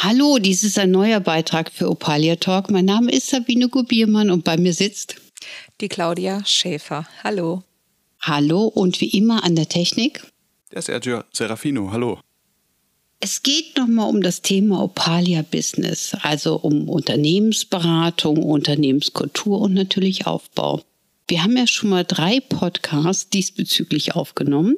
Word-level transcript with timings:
Hallo, 0.00 0.38
dies 0.38 0.62
ist 0.62 0.78
ein 0.78 0.92
neuer 0.92 1.18
Beitrag 1.18 1.72
für 1.72 1.90
Opalia 1.90 2.36
Talk. 2.36 2.70
Mein 2.70 2.84
Name 2.84 3.10
ist 3.10 3.30
Sabine 3.30 3.68
Gubiermann 3.68 4.30
und 4.30 4.44
bei 4.44 4.56
mir 4.56 4.72
sitzt 4.72 5.16
die 5.80 5.88
Claudia 5.88 6.44
Schäfer. 6.44 7.08
Hallo. 7.24 7.64
Hallo 8.20 8.68
und 8.68 9.00
wie 9.00 9.08
immer 9.08 9.42
an 9.42 9.56
der 9.56 9.68
Technik. 9.68 10.22
Der 10.70 10.82
Sergio 10.82 11.24
Serafino. 11.32 11.90
Hallo. 11.90 12.20
Es 13.18 13.42
geht 13.42 13.76
nochmal 13.76 14.08
um 14.08 14.22
das 14.22 14.40
Thema 14.40 14.84
Opalia 14.84 15.42
Business, 15.42 16.16
also 16.22 16.54
um 16.54 16.88
Unternehmensberatung, 16.88 18.40
Unternehmenskultur 18.44 19.60
und 19.60 19.74
natürlich 19.74 20.28
Aufbau. 20.28 20.80
Wir 21.26 21.42
haben 21.42 21.56
ja 21.56 21.66
schon 21.66 21.90
mal 21.90 22.04
drei 22.04 22.38
Podcasts 22.38 23.30
diesbezüglich 23.30 24.14
aufgenommen. 24.14 24.76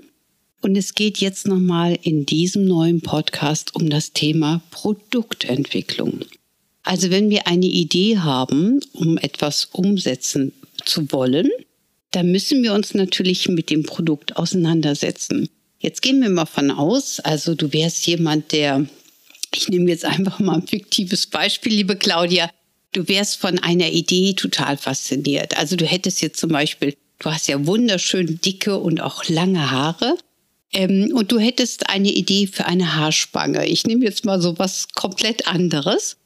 Und 0.63 0.77
es 0.77 0.95
geht 0.95 1.19
jetzt 1.19 1.47
nochmal 1.47 1.99
in 2.03 2.27
diesem 2.27 2.67
neuen 2.67 3.01
Podcast 3.01 3.75
um 3.75 3.89
das 3.89 4.13
Thema 4.13 4.63
Produktentwicklung. 4.71 6.21
Also 6.83 7.11
wenn 7.11 7.31
wir 7.31 7.47
eine 7.47 7.67
Idee 7.67 8.19
haben, 8.19 8.80
um 8.93 9.17
etwas 9.17 9.67
umsetzen 9.73 10.52
zu 10.85 11.11
wollen, 11.13 11.49
dann 12.11 12.30
müssen 12.30 12.63
wir 12.63 12.75
uns 12.75 12.95
natürlich 12.95 13.49
mit 13.49 13.71
dem 13.71 13.85
Produkt 13.85 14.37
auseinandersetzen. 14.37 15.49
Jetzt 15.79 16.02
gehen 16.02 16.21
wir 16.21 16.29
mal 16.29 16.47
von 16.47 16.71
aus, 16.71 17.21
also 17.21 17.55
du 17.55 17.73
wärst 17.73 18.07
jemand, 18.07 18.52
der, 18.52 18.87
ich 19.55 19.69
nehme 19.69 19.91
jetzt 19.91 20.05
einfach 20.05 20.41
mal 20.41 20.57
ein 20.57 20.67
fiktives 20.67 21.27
Beispiel, 21.27 21.73
liebe 21.73 21.97
Claudia, 21.97 22.51
du 22.93 23.09
wärst 23.09 23.39
von 23.39 23.59
einer 23.59 23.91
Idee 23.91 24.35
total 24.35 24.77
fasziniert. 24.77 25.57
Also 25.57 25.77
du 25.77 25.87
hättest 25.87 26.21
jetzt 26.21 26.41
zum 26.41 26.51
Beispiel, 26.51 26.95
du 27.19 27.30
hast 27.30 27.49
ja 27.49 27.67
wunderschön 27.67 28.41
dicke 28.43 28.77
und 28.77 29.01
auch 29.01 29.27
lange 29.29 29.71
Haare 29.71 30.17
ähm, 30.73 31.13
und 31.15 31.32
du 31.32 31.38
hättest 31.38 31.88
eine 31.88 32.10
Idee 32.10 32.46
für 32.46 32.66
eine 32.66 32.95
Haarspange. 32.96 33.66
Ich 33.66 33.87
nehme 33.87 34.04
jetzt 34.04 34.24
mal 34.24 34.40
so 34.40 34.59
was 34.59 34.88
komplett 34.88 35.49
anderes. 35.49 36.16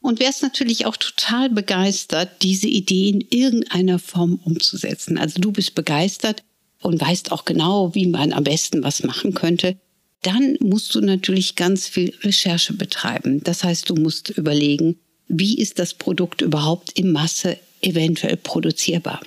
Und 0.00 0.20
wärst 0.20 0.42
natürlich 0.42 0.84
auch 0.84 0.98
total 0.98 1.48
begeistert, 1.48 2.42
diese 2.42 2.68
Idee 2.68 3.08
in 3.08 3.22
irgendeiner 3.22 3.98
Form 3.98 4.38
umzusetzen. 4.44 5.16
Also 5.16 5.40
du 5.40 5.50
bist 5.50 5.74
begeistert 5.74 6.42
und 6.82 7.00
weißt 7.00 7.32
auch 7.32 7.46
genau, 7.46 7.94
wie 7.94 8.06
man 8.06 8.34
am 8.34 8.44
besten 8.44 8.82
was 8.82 9.02
machen 9.02 9.32
könnte. 9.32 9.78
Dann 10.20 10.58
musst 10.60 10.94
du 10.94 11.00
natürlich 11.00 11.54
ganz 11.54 11.88
viel 11.88 12.14
Recherche 12.22 12.74
betreiben. 12.74 13.42
Das 13.44 13.64
heißt, 13.64 13.88
du 13.88 13.94
musst 13.94 14.28
überlegen, 14.28 14.98
wie 15.28 15.56
ist 15.56 15.78
das 15.78 15.94
Produkt 15.94 16.42
überhaupt 16.42 16.92
in 16.92 17.10
Masse 17.10 17.56
eventuell 17.80 18.36
produzierbar? 18.36 19.20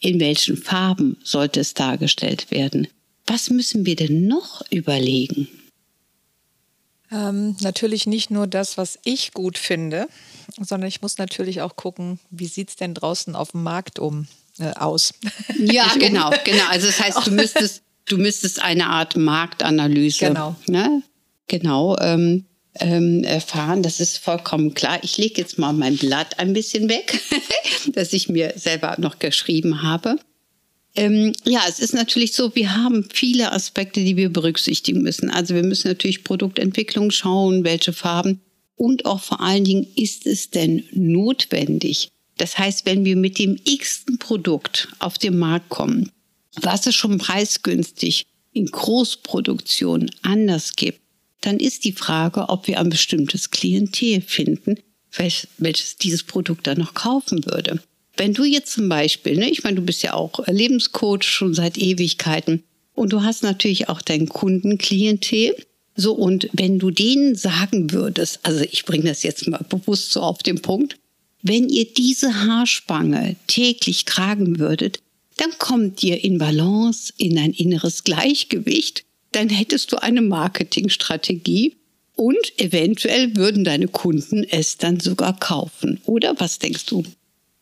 In 0.00 0.20
welchen 0.20 0.56
Farben 0.56 1.18
sollte 1.22 1.60
es 1.60 1.74
dargestellt 1.74 2.50
werden? 2.50 2.88
Was 3.26 3.50
müssen 3.50 3.86
wir 3.86 3.96
denn 3.96 4.26
noch 4.26 4.62
überlegen? 4.70 5.48
Ähm, 7.10 7.56
natürlich 7.60 8.06
nicht 8.06 8.30
nur 8.30 8.46
das, 8.46 8.76
was 8.76 8.98
ich 9.04 9.32
gut 9.32 9.56
finde, 9.58 10.08
sondern 10.60 10.88
ich 10.88 11.00
muss 11.00 11.18
natürlich 11.18 11.60
auch 11.60 11.76
gucken, 11.76 12.18
wie 12.30 12.46
sieht 12.46 12.70
es 12.70 12.76
denn 12.76 12.94
draußen 12.94 13.36
auf 13.36 13.52
dem 13.52 13.62
Markt 13.62 13.98
um 13.98 14.26
äh, 14.58 14.72
aus. 14.74 15.14
Ja, 15.58 15.86
genau, 15.98 16.30
genau. 16.44 16.64
Also 16.70 16.86
das 16.86 17.00
heißt, 17.00 17.26
du 17.26 17.30
müsstest, 17.32 17.82
du 18.06 18.18
müsstest 18.18 18.60
eine 18.60 18.86
Art 18.86 19.16
Marktanalyse 19.16 20.26
genau. 20.26 20.56
Ne? 20.66 21.02
genau 21.46 21.96
ähm, 21.98 22.46
ähm, 22.80 23.22
erfahren. 23.24 23.82
Das 23.82 24.00
ist 24.00 24.18
vollkommen 24.18 24.74
klar. 24.74 24.98
Ich 25.02 25.16
lege 25.16 25.40
jetzt 25.40 25.58
mal 25.58 25.72
mein 25.72 25.96
Blatt 25.96 26.38
ein 26.38 26.52
bisschen 26.52 26.88
weg, 26.88 27.20
das 27.92 28.12
ich 28.12 28.28
mir 28.28 28.54
selber 28.56 28.96
noch 28.98 29.18
geschrieben 29.18 29.82
habe. 29.82 30.16
Ähm, 30.96 31.32
ja, 31.44 31.62
es 31.68 31.80
ist 31.80 31.94
natürlich 31.94 32.34
so, 32.34 32.54
wir 32.54 32.76
haben 32.76 33.08
viele 33.12 33.52
Aspekte, 33.52 34.04
die 34.04 34.16
wir 34.16 34.28
berücksichtigen 34.28 35.02
müssen. 35.02 35.28
Also 35.28 35.54
wir 35.54 35.64
müssen 35.64 35.88
natürlich 35.88 36.22
Produktentwicklung 36.22 37.10
schauen, 37.10 37.64
welche 37.64 37.92
Farben 37.92 38.40
und 38.76 39.06
auch 39.06 39.20
vor 39.20 39.40
allen 39.40 39.64
Dingen, 39.64 39.86
ist 39.96 40.26
es 40.26 40.50
denn 40.50 40.84
notwendig? 40.92 42.10
Das 42.36 42.58
heißt, 42.58 42.86
wenn 42.86 43.04
wir 43.04 43.16
mit 43.16 43.38
dem 43.38 43.58
x-ten 43.64 44.18
Produkt 44.18 44.88
auf 44.98 45.18
den 45.18 45.38
Markt 45.38 45.68
kommen, 45.68 46.10
was 46.60 46.86
es 46.86 46.94
schon 46.94 47.18
preisgünstig 47.18 48.26
in 48.52 48.66
Großproduktion 48.66 50.10
anders 50.22 50.74
gibt, 50.74 51.00
dann 51.40 51.58
ist 51.58 51.84
die 51.84 51.92
Frage, 51.92 52.48
ob 52.48 52.66
wir 52.66 52.80
ein 52.80 52.88
bestimmtes 52.88 53.50
Klientel 53.50 54.20
finden, 54.20 54.76
welches 55.58 55.96
dieses 55.98 56.22
Produkt 56.22 56.66
dann 56.66 56.78
noch 56.78 56.94
kaufen 56.94 57.44
würde. 57.44 57.80
Wenn 58.16 58.32
du 58.34 58.44
jetzt 58.44 58.72
zum 58.72 58.88
Beispiel, 58.88 59.36
ne, 59.36 59.50
ich 59.50 59.64
meine, 59.64 59.76
du 59.76 59.82
bist 59.82 60.02
ja 60.02 60.14
auch 60.14 60.46
Lebenscoach 60.46 61.24
schon 61.24 61.54
seit 61.54 61.78
Ewigkeiten 61.78 62.62
und 62.94 63.12
du 63.12 63.22
hast 63.22 63.42
natürlich 63.42 63.88
auch 63.88 64.02
dein 64.02 64.28
Kundenklientel. 64.28 65.56
So, 65.96 66.12
und 66.12 66.48
wenn 66.52 66.78
du 66.78 66.90
denen 66.90 67.34
sagen 67.34 67.90
würdest, 67.90 68.40
also 68.42 68.64
ich 68.70 68.84
bringe 68.84 69.04
das 69.04 69.22
jetzt 69.22 69.46
mal 69.48 69.64
bewusst 69.68 70.12
so 70.12 70.20
auf 70.20 70.42
den 70.42 70.62
Punkt, 70.62 70.96
wenn 71.42 71.68
ihr 71.68 71.84
diese 71.84 72.42
Haarspange 72.44 73.36
täglich 73.46 74.04
tragen 74.04 74.58
würdet, 74.58 75.00
dann 75.36 75.50
kommt 75.58 76.02
ihr 76.02 76.22
in 76.22 76.38
Balance, 76.38 77.12
in 77.18 77.38
ein 77.38 77.52
inneres 77.52 78.04
Gleichgewicht, 78.04 79.04
dann 79.32 79.48
hättest 79.48 79.92
du 79.92 79.96
eine 79.96 80.22
Marketingstrategie 80.22 81.74
und 82.16 82.58
eventuell 82.58 83.36
würden 83.36 83.64
deine 83.64 83.88
Kunden 83.88 84.44
es 84.44 84.78
dann 84.78 85.00
sogar 85.00 85.38
kaufen. 85.38 86.00
Oder 86.04 86.38
was 86.38 86.60
denkst 86.60 86.86
du? 86.86 87.04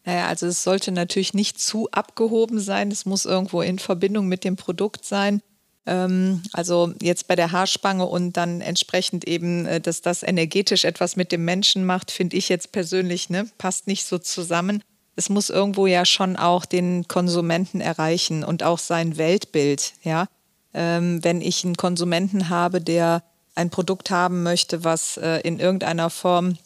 Naja, 0.05 0.27
also 0.27 0.47
es 0.47 0.63
sollte 0.63 0.91
natürlich 0.91 1.35
nicht 1.35 1.61
zu 1.61 1.89
abgehoben 1.93 2.59
sein. 2.59 2.91
Es 2.91 3.07
muss 3.07 3.25
irgendwo 3.25 3.63
in 3.63 3.79
Verbindung 3.79 4.27
mit 4.27 4.45
dem 4.45 4.57
Produkt 4.57 5.05
sein. 5.05 5.43
Ähm, 5.87 6.43
also 6.53 6.93
jetzt 7.01 7.29
bei 7.29 7.37
der 7.37 7.53
Haarspange 7.53 8.07
und 8.07 8.37
dann 8.37 8.61
entsprechend 8.61 9.27
eben, 9.27 9.67
äh, 9.67 9.81
dass 9.81 10.01
das 10.01 10.23
energetisch 10.23 10.85
etwas 10.85 11.17
mit 11.17 11.33
dem 11.33 11.45
Menschen 11.45 11.85
macht, 11.85 12.11
finde 12.11 12.37
ich 12.37 12.49
jetzt 12.49 12.73
persönlich, 12.73 13.31
ne, 13.31 13.47
passt 13.59 13.87
nicht 13.87 14.05
so 14.05 14.19
zusammen. 14.19 14.83
Es 15.15 15.29
muss 15.29 15.51
irgendwo 15.51 15.87
ja 15.87 16.05
schon 16.05 16.37
auch 16.37 16.65
den 16.65 17.07
Konsumenten 17.07 17.81
erreichen 17.81 18.45
und 18.45 18.63
auch 18.63 18.79
sein 18.79 19.19
Weltbild, 19.19 19.95
ja. 20.03 20.27
Ähm, 20.75 21.23
wenn 21.23 21.43
ich 21.43 21.65
einen 21.65 21.77
Konsumenten 21.77 22.49
habe, 22.49 22.81
der 22.81 23.23
ein 23.55 23.69
Produkt 23.69 24.11
haben 24.11 24.43
möchte, 24.43 24.85
was 24.85 25.19
äh, 25.19 25.41
in 25.41 25.61
irgendeiner 25.61 26.09
Form 26.09 26.57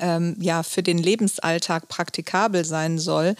ähm, 0.00 0.36
ja 0.40 0.62
für 0.62 0.82
den 0.82 0.98
Lebensalltag 0.98 1.88
praktikabel 1.88 2.64
sein 2.64 2.98
soll, 2.98 3.36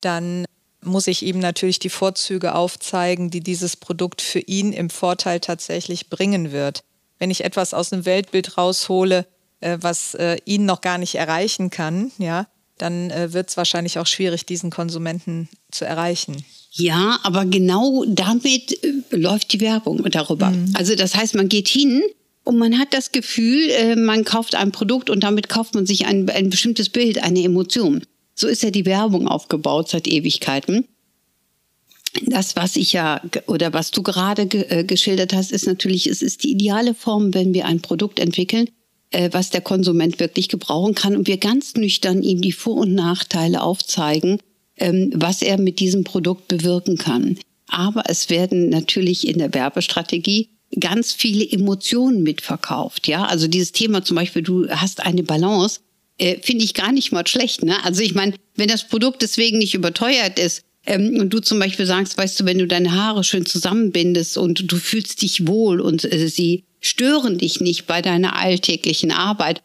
dann 0.00 0.44
muss 0.82 1.06
ich 1.06 1.22
ihm 1.22 1.38
natürlich 1.38 1.78
die 1.78 1.90
Vorzüge 1.90 2.54
aufzeigen, 2.54 3.30
die 3.30 3.40
dieses 3.40 3.76
Produkt 3.76 4.22
für 4.22 4.40
ihn 4.40 4.72
im 4.72 4.90
Vorteil 4.90 5.40
tatsächlich 5.40 6.08
bringen 6.08 6.52
wird. 6.52 6.82
Wenn 7.18 7.30
ich 7.30 7.44
etwas 7.44 7.74
aus 7.74 7.90
dem 7.90 8.06
Weltbild 8.06 8.56
raushole, 8.56 9.26
äh, 9.60 9.78
was 9.80 10.14
äh, 10.14 10.38
ihn 10.46 10.64
noch 10.64 10.80
gar 10.80 10.98
nicht 10.98 11.16
erreichen 11.16 11.70
kann, 11.70 12.12
ja, 12.18 12.46
dann 12.78 13.10
äh, 13.10 13.32
wird 13.32 13.50
es 13.50 13.56
wahrscheinlich 13.56 13.98
auch 13.98 14.06
schwierig, 14.06 14.46
diesen 14.46 14.70
Konsumenten 14.70 15.48
zu 15.70 15.84
erreichen. 15.84 16.44
Ja, 16.72 17.18
aber 17.24 17.44
genau 17.44 18.04
damit 18.06 18.82
äh, 18.82 19.16
läuft 19.16 19.52
die 19.52 19.60
Werbung 19.60 20.02
darüber. 20.10 20.50
Mhm. 20.50 20.72
Also 20.74 20.94
das 20.94 21.14
heißt, 21.14 21.34
man 21.34 21.48
geht 21.48 21.68
hin 21.68 22.02
und 22.50 22.58
man 22.58 22.80
hat 22.80 22.94
das 22.94 23.12
Gefühl, 23.12 23.70
äh, 23.70 23.94
man 23.94 24.24
kauft 24.24 24.56
ein 24.56 24.72
Produkt 24.72 25.08
und 25.08 25.22
damit 25.22 25.48
kauft 25.48 25.76
man 25.76 25.86
sich 25.86 26.06
ein, 26.06 26.28
ein 26.28 26.50
bestimmtes 26.50 26.88
Bild, 26.88 27.22
eine 27.22 27.44
Emotion. 27.44 28.02
So 28.34 28.48
ist 28.48 28.64
ja 28.64 28.72
die 28.72 28.86
Werbung 28.86 29.28
aufgebaut 29.28 29.88
seit 29.88 30.08
Ewigkeiten. 30.08 30.84
Das, 32.26 32.56
was 32.56 32.74
ich 32.74 32.92
ja 32.92 33.22
oder 33.46 33.72
was 33.72 33.92
du 33.92 34.02
gerade 34.02 34.46
ge 34.46 34.64
äh, 34.68 34.82
geschildert 34.82 35.32
hast, 35.32 35.52
ist 35.52 35.68
natürlich, 35.68 36.08
es 36.08 36.22
ist 36.22 36.42
die 36.42 36.50
ideale 36.50 36.94
Form, 36.94 37.34
wenn 37.34 37.54
wir 37.54 37.66
ein 37.66 37.82
Produkt 37.82 38.18
entwickeln, 38.18 38.68
äh, 39.10 39.28
was 39.30 39.50
der 39.50 39.60
Konsument 39.60 40.18
wirklich 40.18 40.48
gebrauchen 40.48 40.96
kann 40.96 41.14
und 41.14 41.28
wir 41.28 41.36
ganz 41.36 41.74
nüchtern 41.74 42.24
ihm 42.24 42.40
die 42.40 42.50
Vor- 42.50 42.78
und 42.78 42.94
Nachteile 42.94 43.62
aufzeigen, 43.62 44.40
ähm, 44.76 45.12
was 45.14 45.42
er 45.42 45.56
mit 45.56 45.78
diesem 45.78 46.02
Produkt 46.02 46.48
bewirken 46.48 46.98
kann. 46.98 47.38
Aber 47.68 48.02
es 48.08 48.28
werden 48.28 48.70
natürlich 48.70 49.28
in 49.28 49.38
der 49.38 49.54
Werbestrategie 49.54 50.48
ganz 50.78 51.12
viele 51.12 51.48
Emotionen 51.48 52.22
mitverkauft. 52.22 53.08
Ja, 53.08 53.24
also 53.24 53.48
dieses 53.48 53.72
Thema 53.72 54.04
zum 54.04 54.16
Beispiel, 54.16 54.42
du 54.42 54.68
hast 54.68 55.00
eine 55.00 55.22
Balance, 55.22 55.80
äh, 56.18 56.38
finde 56.40 56.64
ich 56.64 56.74
gar 56.74 56.92
nicht 56.92 57.12
mal 57.12 57.26
schlecht. 57.26 57.64
Ne? 57.64 57.82
Also 57.84 58.02
ich 58.02 58.14
meine, 58.14 58.34
wenn 58.54 58.68
das 58.68 58.86
Produkt 58.86 59.22
deswegen 59.22 59.58
nicht 59.58 59.74
überteuert 59.74 60.38
ist 60.38 60.62
ähm, 60.86 61.16
und 61.18 61.30
du 61.30 61.40
zum 61.40 61.58
Beispiel 61.58 61.86
sagst, 61.86 62.16
weißt 62.16 62.40
du, 62.40 62.44
wenn 62.44 62.58
du 62.58 62.66
deine 62.66 62.92
Haare 62.92 63.24
schön 63.24 63.46
zusammenbindest 63.46 64.36
und 64.38 64.70
du 64.70 64.76
fühlst 64.76 65.22
dich 65.22 65.46
wohl 65.46 65.80
und 65.80 66.04
äh, 66.04 66.28
sie 66.28 66.64
stören 66.80 67.38
dich 67.38 67.60
nicht 67.60 67.86
bei 67.86 68.00
deiner 68.00 68.36
alltäglichen 68.36 69.10
Arbeit 69.10 69.62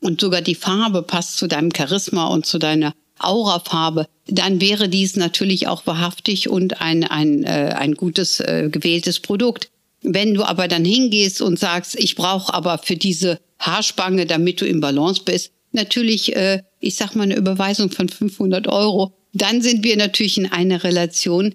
und 0.00 0.20
sogar 0.20 0.42
die 0.42 0.54
Farbe 0.54 1.02
passt 1.02 1.36
zu 1.36 1.46
deinem 1.46 1.70
Charisma 1.74 2.26
und 2.26 2.44
zu 2.44 2.58
deiner 2.58 2.92
Aurafarbe, 3.18 4.06
dann 4.26 4.60
wäre 4.60 4.88
dies 4.88 5.16
natürlich 5.16 5.68
auch 5.68 5.86
wahrhaftig 5.86 6.48
und 6.48 6.80
ein, 6.80 7.04
ein, 7.04 7.44
äh, 7.44 7.74
ein 7.76 7.94
gutes 7.94 8.40
äh, 8.40 8.68
gewähltes 8.70 9.20
Produkt. 9.20 9.70
Wenn 10.04 10.34
du 10.34 10.44
aber 10.44 10.68
dann 10.68 10.84
hingehst 10.84 11.40
und 11.40 11.58
sagst, 11.58 11.98
ich 11.98 12.14
brauche 12.14 12.52
aber 12.52 12.78
für 12.78 12.96
diese 12.96 13.40
Haarspange, 13.58 14.26
damit 14.26 14.60
du 14.60 14.66
im 14.66 14.80
Balance 14.80 15.22
bist, 15.24 15.50
natürlich, 15.72 16.36
äh, 16.36 16.62
ich 16.78 16.96
sag 16.96 17.16
mal, 17.16 17.24
eine 17.24 17.36
Überweisung 17.36 17.90
von 17.90 18.10
500 18.10 18.68
Euro, 18.68 19.14
dann 19.32 19.62
sind 19.62 19.82
wir 19.82 19.96
natürlich 19.96 20.36
in 20.36 20.52
einer 20.52 20.84
Relation, 20.84 21.54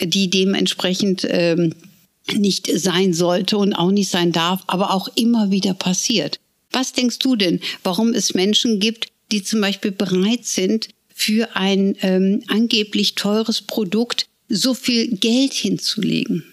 die 0.00 0.30
dementsprechend 0.30 1.26
ähm, 1.28 1.74
nicht 2.32 2.70
sein 2.72 3.12
sollte 3.12 3.58
und 3.58 3.74
auch 3.74 3.90
nicht 3.90 4.10
sein 4.10 4.30
darf, 4.30 4.62
aber 4.68 4.94
auch 4.94 5.08
immer 5.16 5.50
wieder 5.50 5.74
passiert. 5.74 6.38
Was 6.70 6.92
denkst 6.92 7.18
du 7.18 7.34
denn, 7.34 7.60
warum 7.82 8.14
es 8.14 8.32
Menschen 8.32 8.78
gibt, 8.78 9.08
die 9.32 9.42
zum 9.42 9.60
Beispiel 9.60 9.90
bereit 9.90 10.46
sind, 10.46 10.88
für 11.12 11.56
ein 11.56 11.96
ähm, 12.00 12.42
angeblich 12.46 13.16
teures 13.16 13.60
Produkt 13.60 14.26
so 14.48 14.72
viel 14.72 15.16
Geld 15.16 15.52
hinzulegen? 15.52 16.44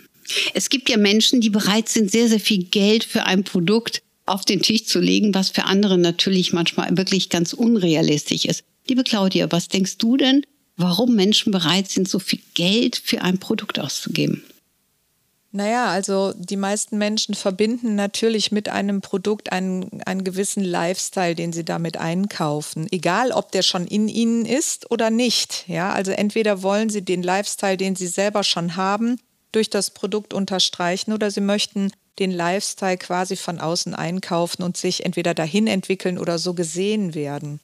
Es 0.54 0.70
gibt 0.70 0.90
ja 0.90 0.98
Menschen, 0.98 1.42
die 1.42 1.50
bereit 1.50 1.90
sind, 1.90 2.12
sehr, 2.12 2.28
sehr 2.28 2.40
viel 2.40 2.64
Geld 2.66 3.04
für 3.04 3.24
ein 3.24 3.44
Produkt 3.44 4.02
auf 4.26 4.46
den 4.46 4.62
Tisch 4.62 4.86
zu 4.86 5.00
legen, 5.00 5.34
was 5.34 5.50
für 5.50 5.66
andere 5.66 5.98
natürlich 5.98 6.54
manchmal 6.54 6.96
wirklich 6.96 7.30
ganz 7.30 7.54
unrealistisch 7.54 8.46
ist. 8.46 8.64
Liebe 8.88 9.04
Claudia, 9.04 9.52
was 9.52 9.68
denkst 9.68 9.98
du 9.98 10.18
denn, 10.18 10.46
warum 10.78 11.16
Menschen 11.16 11.52
bereit 11.52 11.90
sind, 11.90 12.08
so 12.08 12.20
viel 12.20 12.40
Geld 12.54 13.02
für 13.04 13.22
ein 13.22 13.40
Produkt 13.40 13.80
auszugeben? 13.80 14.44
Naja, 15.52 15.88
also 15.88 16.32
die 16.38 16.58
meisten 16.58 17.00
Menschen 17.00 17.34
verbinden 17.34 17.96
natürlich 17.96 18.52
mit 18.52 18.70
einem 18.70 19.02
Produkt 19.02 19.52
einen, 19.52 20.04
einen 20.06 20.24
gewissen 20.24 20.64
Lifestyle, 20.64 21.34
den 21.34 21.54
sie 21.54 21.66
damit 21.66 21.98
einkaufen. 21.98 22.88
Egal, 22.92 23.32
ob 23.32 23.52
der 23.52 23.64
schon 23.64 23.88
in 23.88 24.08
ihnen 24.10 24.46
ist 24.46 24.92
oder 24.92 25.10
nicht. 25.10 25.66
Ja, 25.68 25.92
also 25.92 26.12
entweder 26.12 26.62
wollen 26.62 26.92
sie 26.92 27.02
den 27.02 27.24
Lifestyle, 27.24 27.78
den 27.78 27.96
sie 27.96 28.06
selber 28.06 28.44
schon 28.44 28.76
haben, 28.76 29.20
durch 29.52 29.70
das 29.70 29.92
Produkt 29.92 30.34
unterstreichen 30.34 31.14
oder 31.14 31.32
sie 31.32 31.42
möchten 31.42 31.92
den 32.20 32.32
Lifestyle 32.32 32.98
quasi 32.98 33.36
von 33.36 33.60
außen 33.60 33.96
einkaufen 33.96 34.64
und 34.64 34.78
sich 34.78 35.06
entweder 35.06 35.34
dahin 35.34 35.68
entwickeln 35.68 36.18
oder 36.18 36.38
so 36.38 36.54
gesehen 36.54 37.16
werden. 37.16 37.60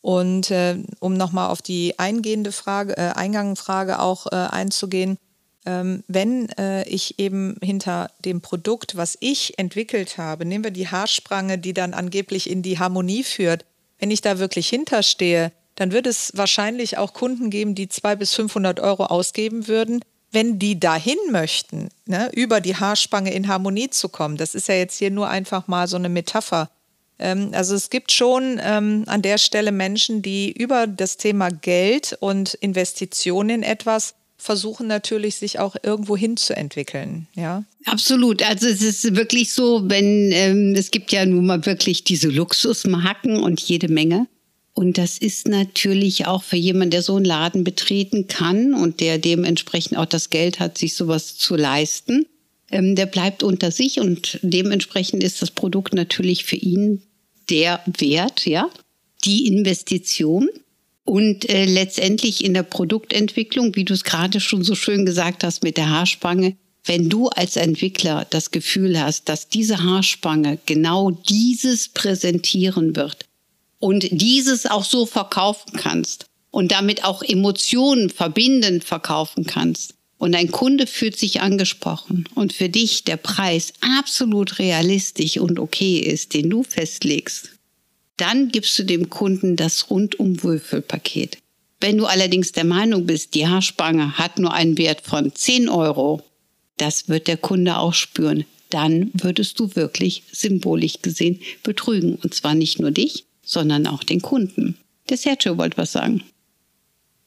Und 0.00 0.50
äh, 0.50 0.76
um 1.00 1.16
nochmal 1.16 1.48
auf 1.50 1.62
die 1.62 1.98
eingehende 1.98 2.52
Frage, 2.52 2.96
äh, 2.96 3.12
Eingangfrage 3.14 4.00
auch 4.00 4.26
äh, 4.26 4.34
einzugehen, 4.34 5.16
ähm, 5.64 6.04
wenn 6.08 6.50
äh, 6.58 6.86
ich 6.88 7.18
eben 7.18 7.56
hinter 7.62 8.10
dem 8.22 8.42
Produkt, 8.42 8.96
was 8.96 9.16
ich 9.20 9.58
entwickelt 9.58 10.18
habe, 10.18 10.44
nehmen 10.44 10.64
wir 10.64 10.70
die 10.70 10.88
Haarsprange, 10.88 11.56
die 11.56 11.72
dann 11.72 11.94
angeblich 11.94 12.50
in 12.50 12.60
die 12.60 12.78
Harmonie 12.78 13.24
führt, 13.24 13.64
wenn 13.98 14.10
ich 14.10 14.20
da 14.20 14.38
wirklich 14.38 14.68
hinterstehe, 14.68 15.52
dann 15.76 15.92
wird 15.92 16.06
es 16.06 16.32
wahrscheinlich 16.34 16.98
auch 16.98 17.14
Kunden 17.14 17.48
geben, 17.48 17.74
die 17.74 17.88
200 17.88 18.18
bis 18.18 18.34
500 18.34 18.80
Euro 18.80 19.06
ausgeben 19.06 19.66
würden, 19.66 20.00
wenn 20.34 20.58
die 20.58 20.78
dahin 20.78 21.18
möchten, 21.30 21.88
ne, 22.06 22.30
über 22.34 22.60
die 22.60 22.76
Haarspange 22.76 23.32
in 23.32 23.48
Harmonie 23.48 23.88
zu 23.90 24.08
kommen, 24.08 24.36
das 24.36 24.54
ist 24.54 24.68
ja 24.68 24.74
jetzt 24.74 24.98
hier 24.98 25.10
nur 25.10 25.28
einfach 25.28 25.68
mal 25.68 25.88
so 25.88 25.96
eine 25.96 26.08
Metapher. 26.08 26.68
Ähm, 27.18 27.50
also 27.52 27.74
es 27.74 27.90
gibt 27.90 28.12
schon 28.12 28.60
ähm, 28.62 29.04
an 29.06 29.22
der 29.22 29.38
Stelle 29.38 29.72
Menschen, 29.72 30.20
die 30.20 30.52
über 30.52 30.86
das 30.86 31.16
Thema 31.16 31.50
Geld 31.50 32.16
und 32.20 32.54
Investitionen 32.54 33.50
in 33.50 33.62
etwas 33.62 34.14
versuchen 34.36 34.86
natürlich, 34.86 35.36
sich 35.36 35.58
auch 35.58 35.76
irgendwo 35.82 36.16
hinzuentwickeln, 36.16 37.28
ja. 37.34 37.64
Absolut. 37.86 38.42
Also 38.42 38.66
es 38.66 38.82
ist 38.82 39.16
wirklich 39.16 39.52
so, 39.52 39.88
wenn 39.88 40.32
ähm, 40.32 40.74
es 40.76 40.90
gibt 40.90 41.12
ja 41.12 41.24
nun 41.24 41.46
mal 41.46 41.64
wirklich 41.64 42.04
diese 42.04 42.28
Luxusmarken 42.28 43.38
und 43.42 43.60
jede 43.60 43.88
Menge. 43.88 44.26
Und 44.74 44.98
das 44.98 45.18
ist 45.18 45.46
natürlich 45.46 46.26
auch 46.26 46.42
für 46.42 46.56
jemanden, 46.56 46.90
der 46.90 47.02
so 47.02 47.14
einen 47.14 47.24
Laden 47.24 47.62
betreten 47.62 48.26
kann 48.26 48.74
und 48.74 49.00
der 49.00 49.18
dementsprechend 49.18 49.96
auch 49.96 50.04
das 50.04 50.30
Geld 50.30 50.58
hat, 50.58 50.78
sich 50.78 50.94
sowas 50.94 51.36
zu 51.36 51.54
leisten, 51.54 52.26
ähm, 52.70 52.96
der 52.96 53.06
bleibt 53.06 53.44
unter 53.44 53.70
sich 53.70 54.00
und 54.00 54.40
dementsprechend 54.42 55.22
ist 55.22 55.40
das 55.42 55.52
Produkt 55.52 55.94
natürlich 55.94 56.44
für 56.44 56.56
ihn 56.56 57.02
der 57.48 57.80
Wert, 57.86 58.46
ja, 58.46 58.68
die 59.24 59.46
Investition. 59.46 60.48
Und 61.04 61.48
äh, 61.50 61.66
letztendlich 61.66 62.42
in 62.42 62.54
der 62.54 62.62
Produktentwicklung, 62.62 63.76
wie 63.76 63.84
du 63.84 63.92
es 63.92 64.04
gerade 64.04 64.40
schon 64.40 64.64
so 64.64 64.74
schön 64.74 65.04
gesagt 65.04 65.44
hast 65.44 65.62
mit 65.62 65.76
der 65.76 65.90
Haarspange, 65.90 66.56
wenn 66.86 67.08
du 67.08 67.28
als 67.28 67.56
Entwickler 67.56 68.26
das 68.28 68.50
Gefühl 68.50 68.98
hast, 69.00 69.28
dass 69.28 69.48
diese 69.48 69.82
Haarspange 69.82 70.58
genau 70.66 71.10
dieses 71.10 71.88
präsentieren 71.88 72.96
wird, 72.96 73.23
und 73.84 74.08
dieses 74.10 74.64
auch 74.64 74.82
so 74.82 75.04
verkaufen 75.04 75.76
kannst 75.76 76.24
und 76.50 76.72
damit 76.72 77.04
auch 77.04 77.22
Emotionen 77.22 78.08
verbindend 78.08 78.82
verkaufen 78.82 79.44
kannst 79.44 79.92
und 80.16 80.32
dein 80.32 80.50
Kunde 80.50 80.86
fühlt 80.86 81.18
sich 81.18 81.42
angesprochen 81.42 82.26
und 82.34 82.54
für 82.54 82.70
dich 82.70 83.04
der 83.04 83.18
Preis 83.18 83.74
absolut 83.98 84.58
realistisch 84.58 85.36
und 85.36 85.58
okay 85.58 85.98
ist, 85.98 86.32
den 86.32 86.48
du 86.48 86.62
festlegst, 86.62 87.50
dann 88.16 88.48
gibst 88.48 88.78
du 88.78 88.84
dem 88.84 89.10
Kunden 89.10 89.54
das 89.54 89.90
rundum 89.90 90.42
Wohlfühlpaket. 90.42 91.36
Wenn 91.78 91.98
du 91.98 92.06
allerdings 92.06 92.52
der 92.52 92.64
Meinung 92.64 93.04
bist, 93.04 93.34
die 93.34 93.46
Haarspange 93.46 94.16
hat 94.16 94.38
nur 94.38 94.54
einen 94.54 94.78
Wert 94.78 95.02
von 95.02 95.34
10 95.34 95.68
Euro, 95.68 96.22
das 96.78 97.10
wird 97.10 97.28
der 97.28 97.36
Kunde 97.36 97.76
auch 97.76 97.92
spüren. 97.92 98.46
Dann 98.70 99.10
würdest 99.12 99.60
du 99.60 99.76
wirklich 99.76 100.22
symbolisch 100.32 101.02
gesehen 101.02 101.40
betrügen. 101.62 102.14
Und 102.14 102.32
zwar 102.32 102.54
nicht 102.54 102.80
nur 102.80 102.90
dich, 102.90 103.26
sondern 103.54 103.86
auch 103.86 104.04
den 104.04 104.20
Kunden. 104.20 104.76
Der 105.08 105.16
Sergio 105.16 105.56
wollte 105.56 105.78
was 105.78 105.92
sagen. 105.92 106.22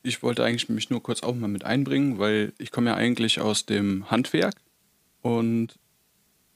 Ich 0.04 0.22
wollte 0.22 0.44
eigentlich 0.44 0.70
mich 0.70 0.90
nur 0.90 1.02
kurz 1.02 1.24
auch 1.24 1.36
mal 1.36 1.48
mit 1.48 1.66
einbringen, 1.66 2.20
weil 2.20 2.54
ich 2.60 2.72
komme 2.72 2.92
ja 2.92 2.96
eigentlich 2.96 3.42
aus 3.42 3.66
dem 3.66 4.12
Handwerk 4.12 4.56
und 5.22 5.76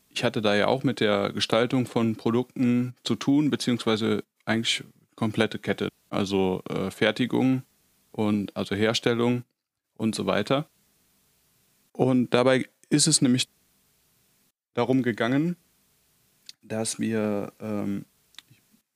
ich 0.10 0.24
hatte 0.24 0.42
da 0.42 0.56
ja 0.56 0.68
auch 0.68 0.84
mit 0.84 1.00
der 1.00 1.32
Gestaltung 1.32 1.86
von 1.86 2.16
Produkten 2.16 2.96
zu 3.04 3.16
tun, 3.16 3.50
beziehungsweise 3.50 4.24
eigentlich 4.46 4.84
komplette 5.16 5.58
Kette, 5.58 5.90
also 6.10 6.62
äh, 6.70 6.92
Fertigung 6.92 7.64
und 8.12 8.56
also 8.56 8.76
Herstellung 8.76 9.44
und 9.96 10.16
so 10.16 10.26
weiter. 10.26 10.68
Und 11.94 12.34
dabei 12.34 12.68
ist 12.90 13.08
es 13.08 13.22
nämlich 13.22 13.48
darum 14.74 15.04
gegangen, 15.04 15.56
dass 16.62 17.00
wir 17.00 17.54
ähm, 17.60 18.06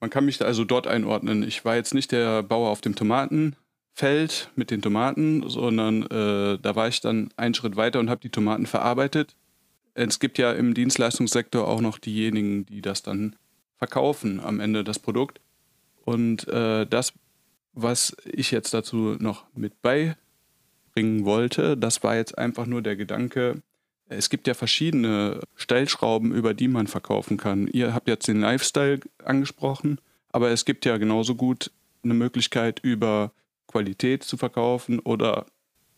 man 0.06 0.12
kann 0.12 0.26
mich 0.26 0.40
also 0.46 0.66
dort 0.66 0.86
einordnen. 0.86 1.42
Ich 1.42 1.66
war 1.66 1.76
jetzt 1.76 1.96
nicht 1.96 2.12
der 2.12 2.44
Bauer 2.44 2.70
auf 2.70 2.80
dem 2.80 2.94
Tomatenfeld 2.94 4.52
mit 4.56 4.70
den 4.70 4.84
Tomaten, 4.84 5.50
sondern 5.50 6.04
äh, 6.04 6.60
da 6.60 6.76
war 6.76 6.88
ich 6.88 7.02
dann 7.02 7.30
einen 7.38 7.56
Schritt 7.56 7.76
weiter 7.76 8.00
und 8.00 8.12
habe 8.12 8.22
die 8.22 8.30
Tomaten 8.30 8.68
verarbeitet. 8.68 9.36
Es 9.96 10.20
gibt 10.20 10.38
ja 10.38 10.52
im 10.52 10.76
Dienstleistungssektor 10.76 11.68
auch 11.68 11.82
noch 11.82 11.98
diejenigen, 11.98 12.68
die 12.68 12.84
das 12.84 13.02
dann 13.02 13.36
verkaufen 13.78 14.40
am 14.40 14.60
Ende 14.60 14.84
das 14.84 15.00
Produkt. 15.00 15.42
Und 16.04 16.48
äh, 16.50 16.86
das, 16.86 17.12
was 17.74 18.16
ich 18.26 18.52
jetzt 18.52 18.76
dazu 18.76 19.16
noch 19.18 19.46
mit 19.56 19.82
beibringen 19.82 21.26
wollte, 21.26 21.78
das 21.78 22.04
war 22.04 22.16
jetzt 22.16 22.38
einfach 22.38 22.68
nur 22.68 22.84
der 22.84 22.96
Gedanke, 22.96 23.64
es 24.10 24.30
gibt 24.30 24.48
ja 24.48 24.54
verschiedene 24.54 25.40
Stellschrauben, 25.56 26.32
über 26.32 26.54
die 26.54 26.68
man 26.68 26.88
verkaufen 26.88 27.38
kann. 27.38 27.68
Ihr 27.68 27.94
habt 27.94 28.08
jetzt 28.08 28.28
den 28.28 28.42
Lifestyle 28.42 29.00
angesprochen, 29.24 30.00
aber 30.32 30.52
es 30.52 30.66
gibt 30.66 30.86
ja 30.86 30.98
genauso 30.98 31.36
gut 31.36 31.72
eine 32.04 32.14
Möglichkeit, 32.14 32.80
über 32.82 33.32
Qualität 33.68 34.24
zu 34.24 34.38
verkaufen 34.38 35.00
oder 35.00 35.46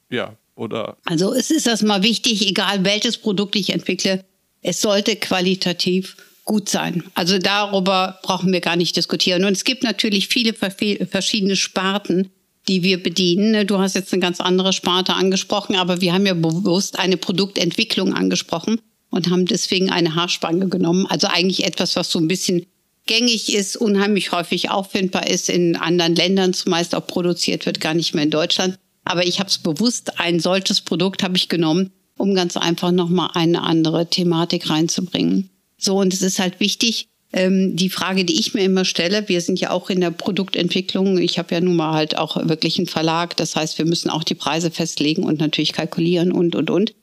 ja, 0.10 0.38
oder. 0.56 0.98
Also 1.06 1.34
es 1.34 1.52
ist 1.52 1.68
erstmal 1.68 2.02
wichtig, 2.04 2.48
egal 2.48 2.84
welches 2.84 3.18
Produkt 3.18 3.56
ich 3.56 3.72
entwickle, 3.72 4.24
es 4.62 4.82
sollte 4.82 5.16
qualitativ 5.18 6.16
gut 6.46 6.70
sein. 6.70 7.04
Also 7.14 7.38
darüber 7.38 8.20
brauchen 8.24 8.52
wir 8.52 8.62
gar 8.62 8.78
nicht 8.78 8.96
diskutieren. 8.96 9.44
Und 9.44 9.52
es 9.52 9.66
gibt 9.66 9.84
natürlich 9.84 10.30
viele 10.30 10.54
verschiedene 10.54 11.56
Sparten, 11.56 12.32
die 12.68 12.84
wir 12.84 13.02
bedienen. 13.02 13.52
Ne, 13.52 13.66
du 13.66 13.78
hast 13.80 13.96
jetzt 13.96 14.14
eine 14.14 14.22
ganz 14.22 14.40
andere 14.40 14.74
Sparte 14.74 15.14
angesprochen, 15.14 15.76
aber 15.76 16.02
wir 16.02 16.14
haben 16.14 16.26
ja 16.26 16.34
bewusst 16.34 17.00
eine 17.00 17.18
Produktentwicklung 17.18 18.14
angesprochen 18.14 18.82
und 19.10 19.30
haben 19.30 19.46
deswegen 19.46 19.90
eine 19.90 20.16
Haarspange 20.16 20.68
genommen. 20.68 21.06
Also 21.08 21.28
eigentlich 21.28 21.66
etwas, 21.66 21.96
was 21.96 22.12
so 22.12 22.20
ein 22.20 22.28
bisschen 22.28 22.66
gängig 23.06 23.54
ist, 23.54 23.78
unheimlich 23.78 24.32
häufig 24.32 24.70
auffindbar 24.70 25.28
ist, 25.28 25.50
in 25.50 25.76
anderen 25.76 26.16
Ländern 26.16 26.54
zumeist 26.54 26.94
auch 26.94 27.08
produziert 27.08 27.66
wird, 27.66 27.80
gar 27.80 27.94
nicht 27.94 28.14
mehr 28.14 28.24
in 28.24 28.32
Deutschland. 28.32 28.78
Aber 29.06 29.26
ich 29.26 29.40
habe 29.40 29.50
es 29.50 29.58
bewusst, 29.58 30.20
ein 30.20 30.40
solches 30.40 30.82
Produkt 30.82 31.24
habe 31.24 31.38
ich 31.38 31.48
genommen, 31.48 31.92
um 32.18 32.36
ganz 32.36 32.58
einfach 32.58 32.92
nochmal 32.92 33.30
eine 33.34 33.64
andere 33.64 34.10
Thematik 34.10 34.70
reinzubringen. 34.70 35.50
So, 35.78 35.98
und 36.00 36.14
es 36.14 36.22
ist 36.22 36.40
halt 36.40 36.60
wichtig, 36.60 37.08
die 37.34 37.90
Frage, 37.90 38.24
die 38.24 38.40
ich 38.40 38.54
mir 38.54 38.64
immer 38.64 38.86
stelle, 38.86 39.28
wir 39.28 39.42
sind 39.42 39.60
ja 39.60 39.72
auch 39.72 39.90
in 39.90 40.00
der 40.00 40.12
Produktentwicklung. 40.12 41.18
Ich 41.18 41.38
habe 41.38 41.54
ja 41.54 41.62
nun 41.62 41.76
mal 41.76 41.94
halt 41.94 42.18
auch 42.18 42.38
wirklich 42.48 42.78
einen 42.78 42.88
Verlag. 42.88 43.36
Das 43.36 43.56
heißt, 43.56 43.78
wir 43.78 43.86
müssen 43.86 44.10
auch 44.10 44.24
die 44.24 44.34
Preise 44.34 44.72
festlegen 44.72 45.24
und 45.24 45.40
natürlich 45.40 45.74
kalkulieren 45.74 46.32
und, 46.32 46.56
und, 46.56 46.70
und. 46.70 46.94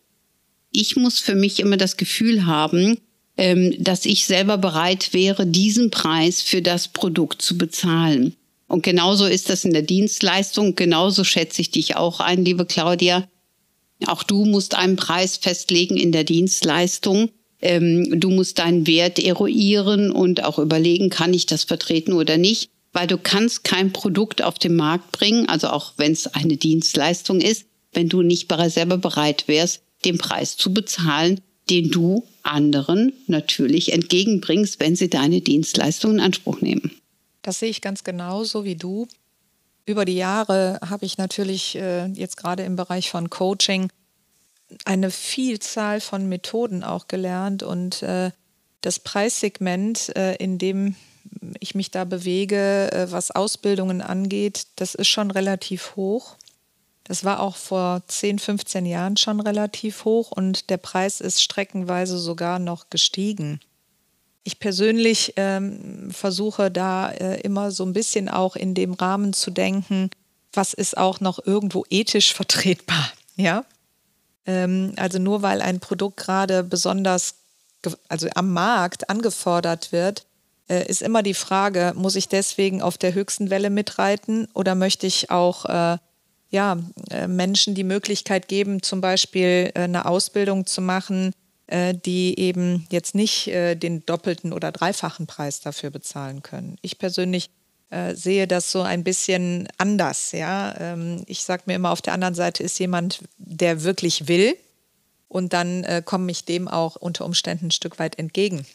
Ich 0.70 0.96
muss 0.96 1.18
für 1.18 1.34
mich 1.34 1.60
immer 1.60 1.76
das 1.76 1.98
Gefühl 1.98 2.46
haben, 2.46 2.98
ähm, 3.36 3.74
dass 3.78 4.06
ich 4.06 4.24
selber 4.24 4.56
bereit 4.56 5.12
wäre, 5.12 5.46
diesen 5.46 5.90
Preis 5.90 6.40
für 6.40 6.62
das 6.62 6.88
Produkt 6.88 7.42
zu 7.42 7.58
bezahlen. 7.58 8.34
Und 8.66 8.82
genauso 8.82 9.26
ist 9.26 9.50
das 9.50 9.64
in 9.64 9.72
der 9.72 9.82
Dienstleistung. 9.82 10.74
Genauso 10.74 11.22
schätze 11.22 11.60
ich 11.60 11.70
dich 11.70 11.96
auch 11.96 12.20
ein, 12.20 12.44
liebe 12.44 12.64
Claudia. 12.64 13.28
Auch 14.06 14.22
du 14.22 14.44
musst 14.46 14.74
einen 14.74 14.96
Preis 14.96 15.36
festlegen 15.36 15.96
in 15.96 16.12
der 16.12 16.24
Dienstleistung. 16.24 17.30
Ähm, 17.64 18.20
du 18.20 18.28
musst 18.28 18.58
deinen 18.58 18.86
Wert 18.86 19.18
eruieren 19.18 20.10
und 20.10 20.44
auch 20.44 20.58
überlegen, 20.58 21.08
kann 21.08 21.32
ich 21.32 21.46
das 21.46 21.64
vertreten 21.64 22.12
oder 22.12 22.36
nicht, 22.36 22.70
weil 22.92 23.06
du 23.06 23.16
kannst 23.16 23.64
kein 23.64 23.90
Produkt 23.90 24.42
auf 24.42 24.58
den 24.58 24.76
Markt 24.76 25.12
bringen, 25.12 25.48
also 25.48 25.68
auch 25.68 25.94
wenn 25.96 26.12
es 26.12 26.26
eine 26.26 26.58
Dienstleistung 26.58 27.40
ist, 27.40 27.64
wenn 27.94 28.10
du 28.10 28.20
nicht 28.20 28.52
selber 28.66 28.98
bereit 28.98 29.44
wärst, 29.48 29.82
den 30.04 30.18
Preis 30.18 30.58
zu 30.58 30.74
bezahlen, 30.74 31.40
den 31.70 31.90
du 31.90 32.24
anderen 32.42 33.14
natürlich 33.28 33.94
entgegenbringst, 33.94 34.78
wenn 34.78 34.94
sie 34.94 35.08
deine 35.08 35.40
Dienstleistung 35.40 36.12
in 36.12 36.20
Anspruch 36.20 36.60
nehmen. 36.60 36.90
Das 37.40 37.60
sehe 37.60 37.70
ich 37.70 37.80
ganz 37.80 38.04
genauso 38.04 38.64
wie 38.64 38.76
du. 38.76 39.08
Über 39.86 40.04
die 40.04 40.16
Jahre 40.16 40.78
habe 40.86 41.06
ich 41.06 41.16
natürlich 41.16 41.76
äh, 41.76 42.06
jetzt 42.08 42.36
gerade 42.36 42.62
im 42.64 42.76
Bereich 42.76 43.10
von 43.10 43.30
Coaching 43.30 43.88
eine 44.84 45.10
Vielzahl 45.10 46.00
von 46.00 46.28
Methoden 46.28 46.84
auch 46.84 47.08
gelernt 47.08 47.62
und 47.62 48.02
äh, 48.02 48.30
das 48.80 48.98
Preissegment, 48.98 50.14
äh, 50.16 50.34
in 50.36 50.58
dem 50.58 50.96
ich 51.60 51.74
mich 51.74 51.90
da 51.90 52.04
bewege, 52.04 52.92
äh, 52.92 53.10
was 53.10 53.30
Ausbildungen 53.30 54.00
angeht, 54.00 54.66
das 54.76 54.94
ist 54.94 55.08
schon 55.08 55.30
relativ 55.30 55.96
hoch. 55.96 56.36
Das 57.04 57.24
war 57.24 57.40
auch 57.40 57.56
vor 57.56 58.02
10, 58.08 58.38
15 58.38 58.86
Jahren 58.86 59.16
schon 59.16 59.40
relativ 59.40 60.04
hoch 60.04 60.32
und 60.32 60.70
der 60.70 60.78
Preis 60.78 61.20
ist 61.20 61.42
streckenweise 61.42 62.18
sogar 62.18 62.58
noch 62.58 62.88
gestiegen. 62.88 63.60
Ich 64.42 64.58
persönlich 64.58 65.34
ähm, 65.36 66.10
versuche 66.10 66.70
da 66.70 67.10
äh, 67.10 67.40
immer 67.40 67.70
so 67.70 67.84
ein 67.84 67.92
bisschen 67.92 68.28
auch 68.28 68.56
in 68.56 68.74
dem 68.74 68.92
Rahmen 68.94 69.32
zu 69.32 69.50
denken, 69.50 70.10
was 70.52 70.72
ist 70.72 70.96
auch 70.96 71.20
noch 71.20 71.44
irgendwo 71.44 71.84
ethisch 71.90 72.32
vertretbar. 72.34 73.12
Ja, 73.36 73.64
also 74.46 75.18
nur 75.18 75.40
weil 75.40 75.62
ein 75.62 75.80
Produkt 75.80 76.18
gerade 76.18 76.62
besonders 76.62 77.36
also 78.08 78.28
am 78.34 78.52
Markt 78.52 79.10
angefordert 79.10 79.92
wird, 79.92 80.26
äh, 80.68 80.86
ist 80.86 81.02
immer 81.02 81.22
die 81.22 81.34
Frage, 81.34 81.92
muss 81.94 82.16
ich 82.16 82.28
deswegen 82.28 82.82
auf 82.82 82.98
der 82.98 83.14
höchsten 83.14 83.50
Welle 83.50 83.70
mitreiten 83.70 84.48
oder 84.54 84.74
möchte 84.74 85.06
ich 85.06 85.30
auch 85.30 85.64
äh, 85.66 85.98
ja, 86.50 86.78
äh, 87.10 87.26
Menschen 87.26 87.74
die 87.74 87.84
Möglichkeit 87.84 88.48
geben, 88.48 88.82
zum 88.82 89.00
Beispiel 89.00 89.72
äh, 89.74 89.80
eine 89.80 90.06
Ausbildung 90.06 90.66
zu 90.66 90.80
machen, 90.80 91.32
äh, 91.66 91.94
die 91.94 92.38
eben 92.38 92.86
jetzt 92.90 93.14
nicht 93.14 93.48
äh, 93.48 93.74
den 93.74 94.06
doppelten 94.06 94.52
oder 94.52 94.72
dreifachen 94.72 95.26
Preis 95.26 95.60
dafür 95.60 95.90
bezahlen 95.90 96.42
können. 96.42 96.76
Ich 96.80 96.98
persönlich 96.98 97.50
äh, 97.94 98.16
sehe 98.16 98.48
das 98.48 98.72
so 98.72 98.82
ein 98.82 99.04
bisschen 99.04 99.68
anders. 99.78 100.32
Ja? 100.32 100.74
Ähm, 100.78 101.22
ich 101.26 101.44
sage 101.44 101.62
mir 101.66 101.74
immer, 101.74 101.92
auf 101.92 102.02
der 102.02 102.12
anderen 102.12 102.34
Seite 102.34 102.62
ist 102.62 102.78
jemand, 102.80 103.20
der 103.38 103.84
wirklich 103.84 104.26
will 104.26 104.56
und 105.28 105.52
dann 105.52 105.84
äh, 105.84 106.02
komme 106.04 106.32
ich 106.32 106.44
dem 106.44 106.66
auch 106.66 106.96
unter 106.96 107.24
Umständen 107.24 107.66
ein 107.66 107.70
Stück 107.70 107.98
weit 107.98 108.18
entgegen. 108.18 108.66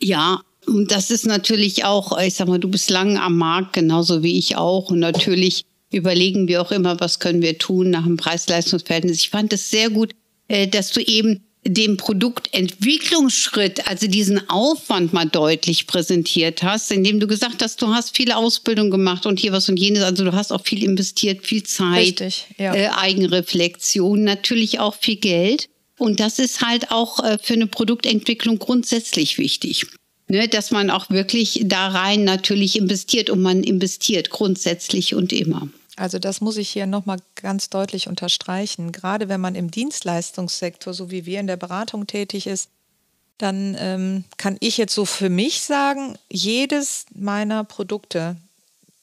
Ja, 0.00 0.40
und 0.66 0.92
das 0.92 1.10
ist 1.10 1.26
natürlich 1.26 1.84
auch, 1.84 2.16
ich 2.18 2.34
sag 2.34 2.46
mal, 2.46 2.60
du 2.60 2.68
bist 2.68 2.90
lang 2.90 3.18
am 3.18 3.36
Markt, 3.36 3.72
genauso 3.72 4.22
wie 4.22 4.38
ich 4.38 4.56
auch. 4.56 4.90
Und 4.90 5.00
natürlich 5.00 5.64
überlegen 5.90 6.46
wir 6.46 6.62
auch 6.62 6.70
immer, 6.70 7.00
was 7.00 7.18
können 7.18 7.42
wir 7.42 7.58
tun 7.58 7.90
nach 7.90 8.04
dem 8.04 8.16
Preis-Leistungs-Verhältnis. 8.16 9.18
Ich 9.18 9.30
fand 9.30 9.52
es 9.52 9.70
sehr 9.70 9.90
gut, 9.90 10.14
äh, 10.48 10.68
dass 10.68 10.90
du 10.90 11.00
eben 11.00 11.44
den 11.64 11.96
Produktentwicklungsschritt, 11.96 13.86
also 13.86 14.08
diesen 14.08 14.48
Aufwand 14.50 15.12
mal 15.12 15.26
deutlich 15.26 15.86
präsentiert 15.86 16.62
hast, 16.62 16.90
indem 16.90 17.20
du 17.20 17.28
gesagt 17.28 17.62
hast, 17.62 17.80
du 17.80 17.88
hast 17.88 18.16
viele 18.16 18.36
Ausbildung 18.36 18.90
gemacht 18.90 19.26
und 19.26 19.38
hier 19.38 19.52
was 19.52 19.68
und 19.68 19.78
jenes, 19.78 20.02
also 20.02 20.24
du 20.24 20.32
hast 20.32 20.52
auch 20.52 20.64
viel 20.64 20.82
investiert, 20.82 21.46
viel 21.46 21.62
Zeit, 21.62 22.20
Richtig, 22.20 22.46
ja. 22.58 22.74
äh, 22.74 22.88
Eigenreflexion, 22.88 24.24
natürlich 24.24 24.80
auch 24.80 24.96
viel 24.96 25.16
Geld. 25.16 25.68
Und 25.98 26.18
das 26.18 26.40
ist 26.40 26.62
halt 26.62 26.90
auch 26.90 27.22
äh, 27.22 27.38
für 27.40 27.54
eine 27.54 27.68
Produktentwicklung 27.68 28.58
grundsätzlich 28.58 29.38
wichtig. 29.38 29.86
Ne, 30.28 30.48
dass 30.48 30.70
man 30.70 30.88
auch 30.88 31.10
wirklich 31.10 31.60
da 31.64 31.88
rein 31.88 32.24
natürlich 32.24 32.76
investiert 32.76 33.28
und 33.28 33.42
man 33.42 33.62
investiert 33.62 34.30
grundsätzlich 34.30 35.14
und 35.14 35.32
immer. 35.32 35.68
Also 35.96 36.18
das 36.18 36.40
muss 36.40 36.56
ich 36.56 36.70
hier 36.70 36.86
nochmal 36.86 37.18
ganz 37.34 37.68
deutlich 37.68 38.08
unterstreichen. 38.08 38.92
Gerade 38.92 39.28
wenn 39.28 39.40
man 39.40 39.54
im 39.54 39.70
Dienstleistungssektor, 39.70 40.94
so 40.94 41.10
wie 41.10 41.26
wir 41.26 41.38
in 41.38 41.46
der 41.46 41.56
Beratung 41.56 42.06
tätig 42.06 42.46
ist, 42.46 42.70
dann 43.38 43.76
ähm, 43.78 44.24
kann 44.36 44.56
ich 44.60 44.78
jetzt 44.78 44.94
so 44.94 45.04
für 45.04 45.28
mich 45.28 45.62
sagen, 45.62 46.16
jedes 46.30 47.06
meiner 47.14 47.64
Produkte 47.64 48.36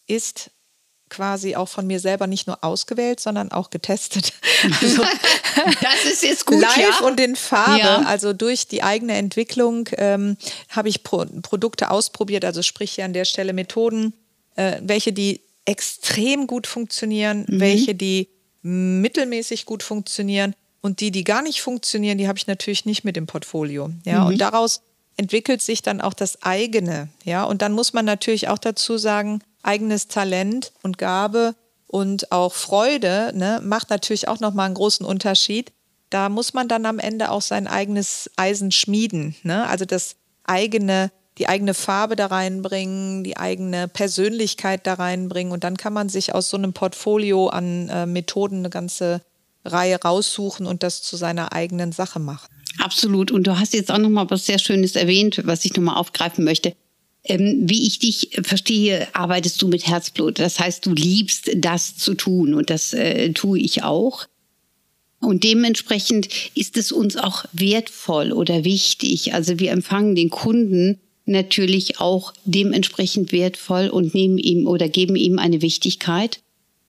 ist 0.08 0.50
quasi 1.10 1.56
auch 1.56 1.68
von 1.68 1.88
mir 1.88 2.00
selber 2.00 2.28
nicht 2.28 2.48
nur 2.48 2.64
ausgewählt, 2.64 3.20
sondern 3.20 3.52
auch 3.52 3.70
getestet. 3.70 4.34
Also, 4.82 5.04
das 5.82 6.04
ist 6.04 6.22
jetzt 6.22 6.46
gut. 6.46 6.60
Live 6.60 7.00
ja? 7.00 7.08
und 7.08 7.18
in 7.22 7.38
Farbe. 7.38 7.80
Ja. 7.80 8.02
Also 8.02 8.34
durch 8.34 8.68
die 8.68 8.84
eigene 8.84 9.14
Entwicklung 9.16 9.88
ähm, 9.94 10.36
habe 10.68 10.90
ich 10.90 11.02
Pro 11.04 11.26
Produkte 11.42 11.92
ausprobiert, 11.92 12.44
also 12.44 12.62
sprich 12.62 12.92
hier 12.92 13.06
an 13.06 13.14
der 13.14 13.24
Stelle 13.24 13.54
Methoden, 13.54 14.12
äh, 14.58 14.82
welche 14.82 15.14
die 15.14 15.40
extrem 15.66 16.48
gut 16.48 16.68
funktionieren, 16.68 17.46
mhm. 17.48 17.60
welche 17.60 17.96
die 17.96 18.30
mittelmäßig 18.62 19.66
gut 19.66 19.84
funktionieren 19.84 20.54
und 20.82 21.00
die, 21.00 21.12
die 21.12 21.24
gar 21.24 21.42
nicht 21.42 21.62
funktionieren, 21.62 22.18
die 22.18 22.28
habe 22.28 22.38
ich 22.38 22.48
natürlich 22.48 22.86
nicht 22.86 23.04
mit 23.04 23.18
im 23.18 23.28
Portfolio. 23.28 23.92
Ja, 24.06 24.22
mhm. 24.22 24.28
und 24.28 24.38
daraus 24.42 24.82
entwickelt 25.18 25.62
sich 25.62 25.82
dann 25.82 26.02
auch 26.02 26.14
das 26.14 26.42
eigene. 26.44 27.10
Ja, 27.26 27.44
und 27.44 27.62
dann 27.62 27.74
muss 27.74 27.94
man 27.94 28.06
natürlich 28.06 28.48
auch 28.48 28.58
dazu 28.58 28.98
sagen, 28.98 29.42
eigenes 29.64 30.08
Talent 30.08 30.72
und 30.82 30.98
Gabe 30.98 31.56
und 31.88 32.32
auch 32.32 32.54
Freude 32.54 33.32
ne, 33.36 33.60
macht 33.64 33.90
natürlich 33.90 34.28
auch 34.28 34.40
nochmal 34.40 34.68
einen 34.68 34.76
großen 34.76 35.06
Unterschied. 35.06 35.74
Da 36.10 36.30
muss 36.30 36.54
man 36.54 36.68
dann 36.68 36.86
am 36.86 37.00
Ende 37.00 37.32
auch 37.32 37.42
sein 37.42 37.68
eigenes 37.68 38.32
Eisen 38.38 38.72
schmieden. 38.72 39.36
Ne? 39.44 39.68
Also 39.68 39.86
das 39.86 40.16
eigene 40.46 41.12
die 41.40 41.48
eigene 41.48 41.74
Farbe 41.74 42.16
da 42.16 42.28
reinbringen, 42.28 43.24
die 43.24 43.38
eigene 43.38 43.88
Persönlichkeit 43.88 44.86
da 44.86 44.96
reinbringen 44.96 45.54
und 45.54 45.64
dann 45.64 45.78
kann 45.78 45.94
man 45.94 46.10
sich 46.10 46.36
aus 46.36 46.50
so 46.50 46.58
einem 46.58 46.74
Portfolio 46.74 47.48
an 47.48 47.88
äh, 47.90 48.06
Methoden 48.06 48.60
eine 48.60 48.70
ganze 48.70 49.22
Reihe 49.66 50.00
raussuchen 50.02 50.66
und 50.66 50.84
das 50.84 51.02
zu 51.02 51.16
seiner 51.16 51.54
eigenen 51.54 51.92
Sache 51.94 52.20
machen. 52.20 52.50
Absolut. 52.80 53.32
Und 53.32 53.48
du 53.48 53.58
hast 53.58 53.74
jetzt 53.74 53.92
auch 53.92 53.98
noch 53.98 54.10
mal 54.10 54.30
was 54.30 54.46
sehr 54.46 54.60
Schönes 54.60 54.96
erwähnt, 54.96 55.42
was 55.46 55.66
ich 55.66 55.76
noch 55.76 55.84
mal 55.84 55.96
aufgreifen 55.96 56.44
möchte. 56.44 56.76
Ähm, 57.24 57.64
wie 57.64 57.88
ich 57.88 58.00
dich 58.00 58.40
verstehe, 58.44 59.08
arbeitest 59.14 59.62
du 59.62 59.68
mit 59.68 59.88
Herzblut. 59.88 60.40
Das 60.40 60.60
heißt, 60.60 60.86
du 60.86 60.94
liebst 60.94 61.52
das 61.56 61.96
zu 61.98 62.16
tun 62.16 62.54
und 62.54 62.70
das 62.70 62.94
äh, 62.94 63.32
tue 63.32 63.60
ich 63.60 63.84
auch. 63.84 64.28
Und 65.22 65.44
dementsprechend 65.44 66.30
ist 66.56 66.78
es 66.78 66.92
uns 66.92 67.18
auch 67.18 67.46
wertvoll 67.52 68.32
oder 68.32 68.64
wichtig. 68.64 69.34
Also 69.34 69.60
wir 69.60 69.72
empfangen 69.72 70.16
den 70.16 70.30
Kunden 70.30 71.00
natürlich 71.30 72.00
auch 72.00 72.34
dementsprechend 72.46 73.32
wertvoll 73.32 73.88
und 73.88 74.14
nehmen 74.14 74.38
ihm 74.38 74.68
oder 74.68 74.90
geben 74.90 75.16
ihm 75.16 75.40
eine 75.40 75.62
Wichtigkeit, 75.62 76.40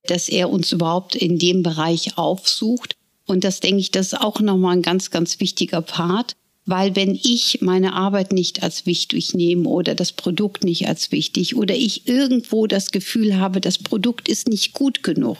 dass 0.07 0.29
er 0.29 0.49
uns 0.49 0.71
überhaupt 0.71 1.15
in 1.15 1.39
dem 1.39 1.63
Bereich 1.63 2.17
aufsucht. 2.17 2.95
Und 3.25 3.43
das 3.43 3.59
denke 3.59 3.79
ich, 3.79 3.91
das 3.91 4.07
ist 4.07 4.19
auch 4.19 4.39
nochmal 4.39 4.75
ein 4.75 4.81
ganz, 4.81 5.11
ganz 5.11 5.39
wichtiger 5.39 5.81
Part, 5.81 6.35
weil 6.65 6.95
wenn 6.95 7.15
ich 7.15 7.59
meine 7.61 7.93
Arbeit 7.93 8.33
nicht 8.33 8.63
als 8.63 8.85
wichtig 8.85 9.33
nehme 9.33 9.67
oder 9.67 9.95
das 9.95 10.11
Produkt 10.11 10.63
nicht 10.63 10.87
als 10.87 11.11
wichtig 11.11 11.55
oder 11.55 11.75
ich 11.75 12.07
irgendwo 12.07 12.67
das 12.67 12.91
Gefühl 12.91 13.37
habe, 13.37 13.61
das 13.61 13.77
Produkt 13.77 14.29
ist 14.29 14.47
nicht 14.47 14.73
gut 14.73 15.03
genug, 15.03 15.37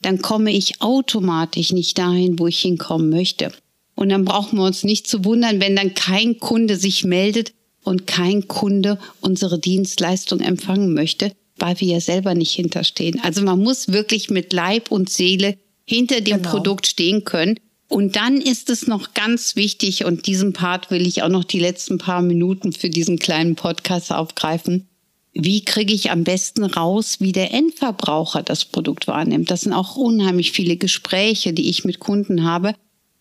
dann 0.00 0.20
komme 0.20 0.52
ich 0.52 0.80
automatisch 0.80 1.72
nicht 1.72 1.98
dahin, 1.98 2.38
wo 2.38 2.46
ich 2.46 2.60
hinkommen 2.60 3.10
möchte. 3.10 3.52
Und 3.94 4.08
dann 4.08 4.24
brauchen 4.24 4.58
wir 4.58 4.64
uns 4.64 4.82
nicht 4.82 5.06
zu 5.06 5.24
wundern, 5.24 5.60
wenn 5.60 5.76
dann 5.76 5.94
kein 5.94 6.38
Kunde 6.38 6.76
sich 6.76 7.04
meldet, 7.04 7.52
und 7.84 8.06
kein 8.06 8.48
Kunde 8.48 8.98
unsere 9.20 9.58
Dienstleistung 9.58 10.40
empfangen 10.40 10.94
möchte, 10.94 11.32
weil 11.56 11.78
wir 11.80 11.88
ja 11.88 12.00
selber 12.00 12.34
nicht 12.34 12.52
hinterstehen. 12.52 13.20
Also 13.22 13.42
man 13.42 13.60
muss 13.60 13.88
wirklich 13.88 14.30
mit 14.30 14.52
Leib 14.52 14.90
und 14.90 15.10
Seele 15.10 15.56
hinter 15.84 16.20
dem 16.20 16.38
genau. 16.38 16.50
Produkt 16.50 16.86
stehen 16.86 17.24
können. 17.24 17.58
Und 17.88 18.16
dann 18.16 18.38
ist 18.40 18.70
es 18.70 18.86
noch 18.86 19.12
ganz 19.12 19.54
wichtig, 19.54 20.06
und 20.06 20.26
diesen 20.26 20.54
Part 20.54 20.90
will 20.90 21.06
ich 21.06 21.22
auch 21.22 21.28
noch 21.28 21.44
die 21.44 21.60
letzten 21.60 21.98
paar 21.98 22.22
Minuten 22.22 22.72
für 22.72 22.88
diesen 22.88 23.18
kleinen 23.18 23.54
Podcast 23.54 24.12
aufgreifen. 24.12 24.88
Wie 25.34 25.62
kriege 25.62 25.92
ich 25.92 26.10
am 26.10 26.24
besten 26.24 26.64
raus, 26.64 27.16
wie 27.20 27.32
der 27.32 27.52
Endverbraucher 27.52 28.42
das 28.42 28.64
Produkt 28.64 29.08
wahrnimmt? 29.08 29.50
Das 29.50 29.62
sind 29.62 29.74
auch 29.74 29.96
unheimlich 29.96 30.52
viele 30.52 30.76
Gespräche, 30.76 31.52
die 31.52 31.68
ich 31.68 31.84
mit 31.84 32.00
Kunden 32.00 32.44
habe. 32.44 32.74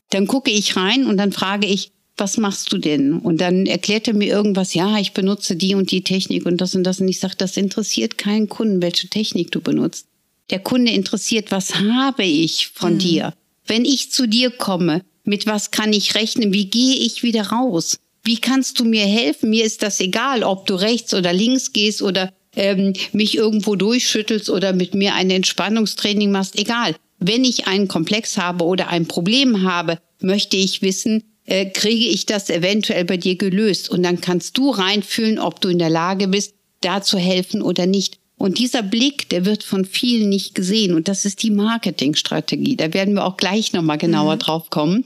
Dann 0.10 0.28
gucke 0.28 0.52
ich 0.52 0.76
rein 0.76 1.06
und 1.06 1.18
dann 1.18 1.32
frage 1.32 1.68
ich, 1.68 1.92
was 2.18 2.38
machst 2.38 2.72
du 2.72 2.78
denn? 2.78 3.14
Und 3.14 3.42
dann 3.42 3.66
erklärt 3.66 4.08
er 4.08 4.14
mir 4.14 4.28
irgendwas, 4.28 4.74
ja, 4.74 5.00
ich 5.00 5.14
benutze 5.14 5.56
die 5.56 5.76
und 5.76 5.92
die 5.92 6.04
Technik 6.04 6.46
und 6.46 6.60
das 6.60 6.76
und 6.76 6.84
das. 6.84 7.00
Und 7.00 7.08
ich 7.08 7.20
sage, 7.20 7.36
das 7.38 7.58
interessiert 7.58 8.18
keinen 8.18 8.50
Kunden, 8.50 8.82
welche 8.82 9.08
Technik 9.08 9.52
du 9.52 9.62
benutzt. 9.62 10.06
Der 10.50 10.60
Kunde 10.60 10.92
interessiert, 10.92 11.52
was 11.52 11.76
habe 11.76 12.24
ich 12.24 12.68
von 12.68 12.96
mhm. 12.96 13.00
dir? 13.00 13.34
Wenn 13.66 13.86
ich 13.86 14.12
zu 14.12 14.28
dir 14.28 14.52
komme, 14.52 15.04
mit 15.24 15.48
was 15.48 15.72
kann 15.72 15.94
ich 15.94 16.16
rechnen? 16.16 16.54
Wie 16.54 16.66
gehe 16.66 16.96
ich 16.96 17.24
wieder 17.24 17.48
raus? 17.48 17.98
Wie 18.24 18.38
kannst 18.38 18.80
du 18.80 18.86
mir 18.86 19.06
helfen? 19.06 19.50
Mir 19.50 19.66
ist 19.66 19.82
das 19.82 20.00
egal, 20.00 20.44
ob 20.44 20.68
du 20.68 20.76
rechts 20.76 21.14
oder 21.14 21.34
links 21.34 21.74
gehst 21.74 22.02
oder 22.02 22.32
ähm, 22.56 22.94
mich 23.14 23.36
irgendwo 23.36 23.76
durchschüttelst 23.76 24.50
oder 24.50 24.74
mit 24.74 24.94
mir 24.94 25.16
ein 25.16 25.30
Entspannungstraining 25.30 26.32
machst, 26.32 26.58
egal. 26.60 26.96
Wenn 27.20 27.44
ich 27.44 27.68
einen 27.68 27.88
Komplex 27.88 28.38
habe 28.38 28.66
oder 28.66 28.90
ein 28.90 29.08
Problem 29.08 29.64
habe, 29.64 30.00
möchte 30.20 30.58
ich 30.58 30.82
wissen, 30.82 31.24
äh, 31.52 31.66
kriege 31.66 32.06
ich 32.06 32.26
das 32.26 32.50
eventuell 32.50 33.04
bei 33.04 33.18
dir 33.18 33.36
gelöst. 33.36 33.90
Und 33.90 34.04
dann 34.04 34.22
kannst 34.22 34.58
du 34.58 34.70
reinfühlen, 34.70 35.38
ob 35.38 35.60
du 35.60 35.68
in 35.68 35.80
der 35.80 35.90
Lage 35.90 36.30
bist, 36.30 36.54
da 36.80 37.02
zu 37.02 37.18
helfen 37.18 37.62
oder 37.62 37.86
nicht. 37.86 38.20
Und 38.38 38.58
dieser 38.58 38.82
Blick, 38.82 39.28
der 39.28 39.46
wird 39.46 39.64
von 39.64 39.84
vielen 39.84 40.30
nicht 40.30 40.56
gesehen. 40.56 40.96
Und 40.96 41.10
das 41.10 41.26
ist 41.26 41.44
die 41.44 41.52
Marketingstrategie. 41.52 42.78
Da 42.78 42.94
werden 42.94 43.16
wir 43.16 43.26
auch 43.26 43.36
gleich 43.36 43.74
nochmal 43.74 43.98
genauer 43.98 44.36
mhm. 44.36 44.40
drauf 44.40 44.70
kommen, 44.70 45.04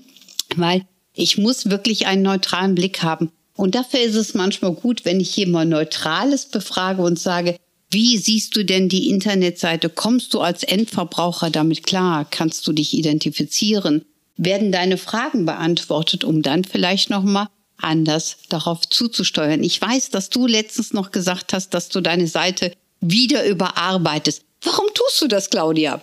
weil 0.55 0.83
ich 1.15 1.39
muss 1.39 1.71
wirklich 1.71 2.05
einen 2.05 2.21
neutralen 2.21 2.75
Blick 2.75 3.01
haben. 3.01 3.31
Und 3.55 3.73
dafür 3.73 4.01
ist 4.01 4.15
es 4.15 4.35
manchmal 4.35 4.73
gut, 4.73 5.03
wenn 5.03 5.19
ich 5.19 5.35
jemand 5.35 5.71
Neutrales 5.71 6.45
befrage 6.45 7.01
und 7.01 7.17
sage, 7.17 7.57
wie 7.89 8.17
siehst 8.19 8.55
du 8.55 8.63
denn 8.63 8.87
die 8.87 9.09
Internetseite? 9.09 9.89
Kommst 9.89 10.33
du 10.35 10.41
als 10.41 10.61
Endverbraucher 10.61 11.49
damit 11.49 11.87
klar? 11.87 12.27
Kannst 12.29 12.67
du 12.67 12.71
dich 12.71 12.93
identifizieren? 12.93 14.05
Werden 14.37 14.71
deine 14.71 14.97
Fragen 14.97 15.45
beantwortet, 15.45 16.23
um 16.23 16.41
dann 16.41 16.63
vielleicht 16.63 17.09
nochmal 17.09 17.47
anders 17.77 18.37
darauf 18.49 18.87
zuzusteuern? 18.87 19.63
Ich 19.63 19.81
weiß, 19.81 20.09
dass 20.09 20.29
du 20.29 20.47
letztens 20.47 20.93
noch 20.93 21.11
gesagt 21.11 21.53
hast, 21.53 21.73
dass 21.73 21.89
du 21.89 22.01
deine 22.01 22.27
Seite 22.27 22.73
wieder 22.99 23.45
überarbeitest. 23.45 24.43
Warum 24.63 24.87
tust 24.93 25.21
du 25.21 25.27
das, 25.27 25.49
Claudia? 25.49 26.01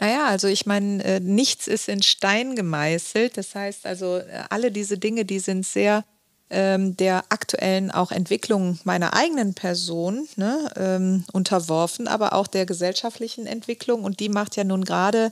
Naja, 0.00 0.26
also 0.26 0.48
ich 0.48 0.66
meine, 0.66 1.02
äh, 1.04 1.20
nichts 1.20 1.66
ist 1.66 1.88
in 1.88 2.02
Stein 2.02 2.56
gemeißelt. 2.56 3.36
Das 3.36 3.54
heißt 3.54 3.86
also, 3.86 4.18
äh, 4.18 4.44
alle 4.50 4.70
diese 4.70 4.98
Dinge, 4.98 5.24
die 5.24 5.38
sind 5.38 5.64
sehr 5.64 6.04
ähm, 6.50 6.96
der 6.96 7.24
aktuellen 7.30 7.90
auch 7.90 8.12
Entwicklung 8.12 8.78
meiner 8.84 9.14
eigenen 9.14 9.54
Person 9.54 10.28
ne, 10.36 10.70
ähm, 10.76 11.24
unterworfen, 11.32 12.06
aber 12.06 12.34
auch 12.34 12.46
der 12.46 12.66
gesellschaftlichen 12.66 13.46
Entwicklung. 13.46 14.04
Und 14.04 14.20
die 14.20 14.28
macht 14.28 14.56
ja 14.56 14.64
nun 14.64 14.84
gerade 14.84 15.30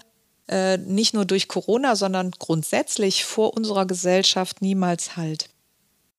äh, 0.52 0.76
nicht 0.76 1.14
nur 1.14 1.25
durch 1.25 1.49
Corona, 1.49 1.97
sondern 1.97 2.30
grundsätzlich 2.32 3.25
vor 3.25 3.56
unserer 3.56 3.87
Gesellschaft 3.87 4.61
niemals 4.61 5.16
halt. 5.16 5.49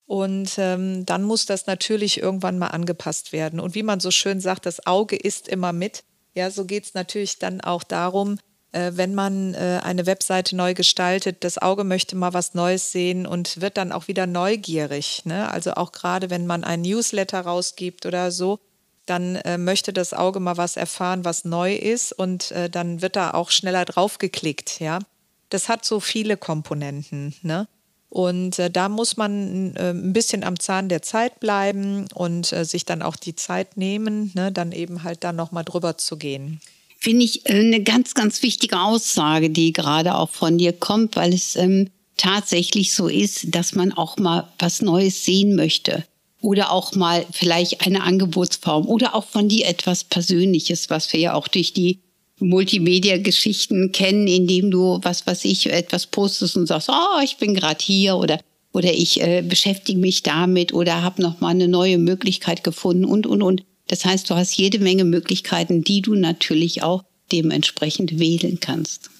Und 0.05 0.55
ähm, 0.57 1.05
dann 1.05 1.23
muss 1.23 1.45
das 1.45 1.67
natürlich 1.67 2.19
irgendwann 2.21 2.57
mal 2.57 2.67
angepasst 2.67 3.31
werden. 3.31 3.59
Und 3.59 3.75
wie 3.75 3.83
man 3.83 3.99
so 3.99 4.11
schön 4.11 4.41
sagt, 4.41 4.65
das 4.65 4.85
Auge 4.87 5.15
ist 5.15 5.47
immer 5.47 5.71
mit. 5.71 6.03
Ja, 6.33 6.49
so 6.49 6.65
geht 6.65 6.85
es 6.85 6.93
natürlich 6.95 7.37
dann 7.37 7.61
auch 7.61 7.83
darum, 7.83 8.39
äh, 8.71 8.91
wenn 8.95 9.13
man 9.13 9.53
äh, 9.53 9.79
eine 9.83 10.07
Webseite 10.07 10.55
neu 10.55 10.73
gestaltet, 10.73 11.43
das 11.43 11.59
Auge 11.59 11.83
möchte 11.83 12.15
mal 12.15 12.33
was 12.33 12.55
Neues 12.55 12.91
sehen 12.91 13.27
und 13.27 13.61
wird 13.61 13.77
dann 13.77 13.91
auch 13.91 14.07
wieder 14.07 14.25
neugierig. 14.25 15.25
Ne? 15.25 15.47
Also 15.49 15.75
auch 15.75 15.91
gerade 15.91 16.31
wenn 16.31 16.47
man 16.47 16.63
ein 16.63 16.81
Newsletter 16.81 17.41
rausgibt 17.41 18.07
oder 18.07 18.31
so, 18.31 18.59
dann 19.05 19.35
äh, 19.35 19.57
möchte 19.57 19.93
das 19.93 20.13
Auge 20.13 20.39
mal 20.39 20.57
was 20.57 20.77
erfahren, 20.77 21.25
was 21.25 21.45
neu 21.45 21.75
ist 21.75 22.13
und 22.13 22.51
äh, 22.51 22.69
dann 22.69 23.01
wird 23.01 23.15
da 23.15 23.31
auch 23.31 23.51
schneller 23.51 23.85
draufgeklickt. 23.85 24.79
Ja, 24.79 24.99
das 25.49 25.69
hat 25.69 25.85
so 25.85 25.99
viele 25.99 26.37
Komponenten. 26.37 27.35
Ne? 27.41 27.67
Und 28.09 28.59
äh, 28.59 28.69
da 28.69 28.89
muss 28.89 29.17
man 29.17 29.75
äh, 29.75 29.89
ein 29.89 30.13
bisschen 30.13 30.43
am 30.43 30.59
Zahn 30.59 30.87
der 30.87 31.01
Zeit 31.01 31.39
bleiben 31.39 32.05
und 32.13 32.53
äh, 32.53 32.63
sich 32.63 32.85
dann 32.85 33.01
auch 33.01 33.15
die 33.15 33.35
Zeit 33.35 33.75
nehmen, 33.75 34.31
ne, 34.35 34.51
dann 34.51 34.71
eben 34.71 35.03
halt 35.03 35.23
da 35.23 35.33
nochmal 35.33 35.63
drüber 35.63 35.97
zu 35.97 36.17
gehen. 36.17 36.61
Finde 36.99 37.25
ich 37.25 37.49
äh, 37.49 37.53
eine 37.53 37.81
ganz, 37.81 38.13
ganz 38.13 38.43
wichtige 38.43 38.79
Aussage, 38.79 39.49
die 39.49 39.73
gerade 39.73 40.13
auch 40.13 40.29
von 40.29 40.59
dir 40.59 40.73
kommt, 40.73 41.15
weil 41.15 41.33
es 41.33 41.55
ähm, 41.55 41.89
tatsächlich 42.15 42.93
so 42.93 43.07
ist, 43.07 43.55
dass 43.55 43.73
man 43.73 43.91
auch 43.91 44.17
mal 44.17 44.47
was 44.59 44.83
Neues 44.83 45.25
sehen 45.25 45.55
möchte. 45.55 46.05
Oder 46.43 46.71
auch 46.73 46.93
mal 46.93 47.25
vielleicht 47.31 47.85
eine 47.85 48.03
Angebotsform 48.03 48.85
oder 48.85 49.15
auch 49.15 49.23
von 49.23 49.47
dir 49.47 49.65
etwas 49.65 50.03
Persönliches, 50.03 50.89
was 50.89 51.11
wir 51.13 51.19
ja 51.21 51.33
auch 51.35 51.47
durch 51.47 51.71
die 51.71 52.01
Multimedia-Geschichten 52.39 53.93
kennen, 53.93 54.27
indem 54.27 54.69
du, 54.69 54.99
was 55.01 55.25
was 55.25 55.45
ich, 55.45 55.71
etwas 55.71 56.05
postest 56.05 56.57
und 56.57 56.67
sagst, 56.67 56.89
oh, 56.89 57.21
ich 57.23 57.37
bin 57.37 57.53
gerade 57.55 57.81
hier 57.81 58.17
oder 58.17 58.39
oder 58.73 58.91
ich 58.91 59.21
äh, 59.21 59.41
beschäftige 59.41 59.99
mich 59.99 60.21
damit 60.23 60.73
oder 60.73 61.01
habe 61.01 61.21
noch 61.21 61.39
mal 61.39 61.49
eine 61.49 61.69
neue 61.69 61.97
Möglichkeit 61.97 62.63
gefunden 62.65 63.05
und 63.05 63.25
und 63.25 63.41
und. 63.41 63.63
Das 63.87 64.03
heißt, 64.03 64.29
du 64.29 64.35
hast 64.35 64.57
jede 64.57 64.79
Menge 64.79 65.05
Möglichkeiten, 65.05 65.83
die 65.83 66.01
du 66.01 66.13
natürlich 66.13 66.83
auch 66.83 67.03
dementsprechend 67.31 68.19
wählen 68.19 68.59
kannst. 68.59 69.11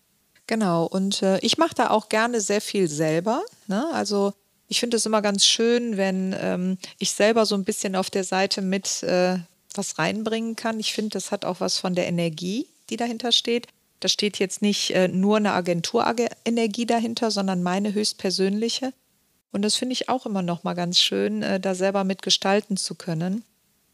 Genau, 0.48 0.86
und 0.86 1.22
äh, 1.22 1.40
ich 1.40 1.58
mache 1.58 1.76
da 1.76 1.90
auch 1.92 2.10
gerne 2.10 2.42
sehr 2.42 2.60
viel 2.60 2.90
selber. 2.90 3.44
Ne? 3.68 3.86
Also 3.94 4.34
ich 4.68 4.80
finde 4.80 4.98
es 4.98 5.06
immer 5.06 5.22
ganz 5.22 5.46
schön, 5.46 5.98
wenn 5.98 6.36
ähm, 6.40 6.78
ich 7.00 7.12
selber 7.12 7.46
so 7.46 7.56
ein 7.56 7.64
bisschen 7.64 7.96
auf 7.96 8.10
der 8.10 8.24
Seite 8.24 8.62
mit 8.62 9.04
äh, 9.04 9.38
was 9.76 9.98
reinbringen 9.98 10.56
kann. 10.56 10.80
Ich 10.80 10.94
finde, 10.94 11.10
das 11.12 11.32
hat 11.32 11.46
auch 11.46 11.60
was 11.60 11.78
von 11.78 11.96
der 11.96 12.08
Energie 12.08 12.68
die 12.90 12.98
dahinter 12.98 13.32
steht. 13.32 13.68
Da 14.00 14.08
steht 14.08 14.40
jetzt 14.40 14.62
nicht 14.62 14.92
äh, 14.92 15.08
nur 15.08 15.38
eine 15.38 15.54
Agenturenergie 15.54 16.86
dahinter, 16.86 17.32
sondern 17.32 17.64
meine 17.64 17.94
höchstpersönliche. 17.94 18.94
Und 19.52 19.62
das 19.62 19.76
finde 19.76 19.94
ich 19.94 20.10
auch 20.10 20.26
immer 20.26 20.42
noch 20.42 20.64
mal 20.64 20.74
ganz 20.74 21.00
schön, 21.00 21.42
äh, 21.42 21.60
da 21.60 21.76
selber 21.76 22.04
mitgestalten 22.04 22.76
zu 22.76 22.96
können. 22.96 23.44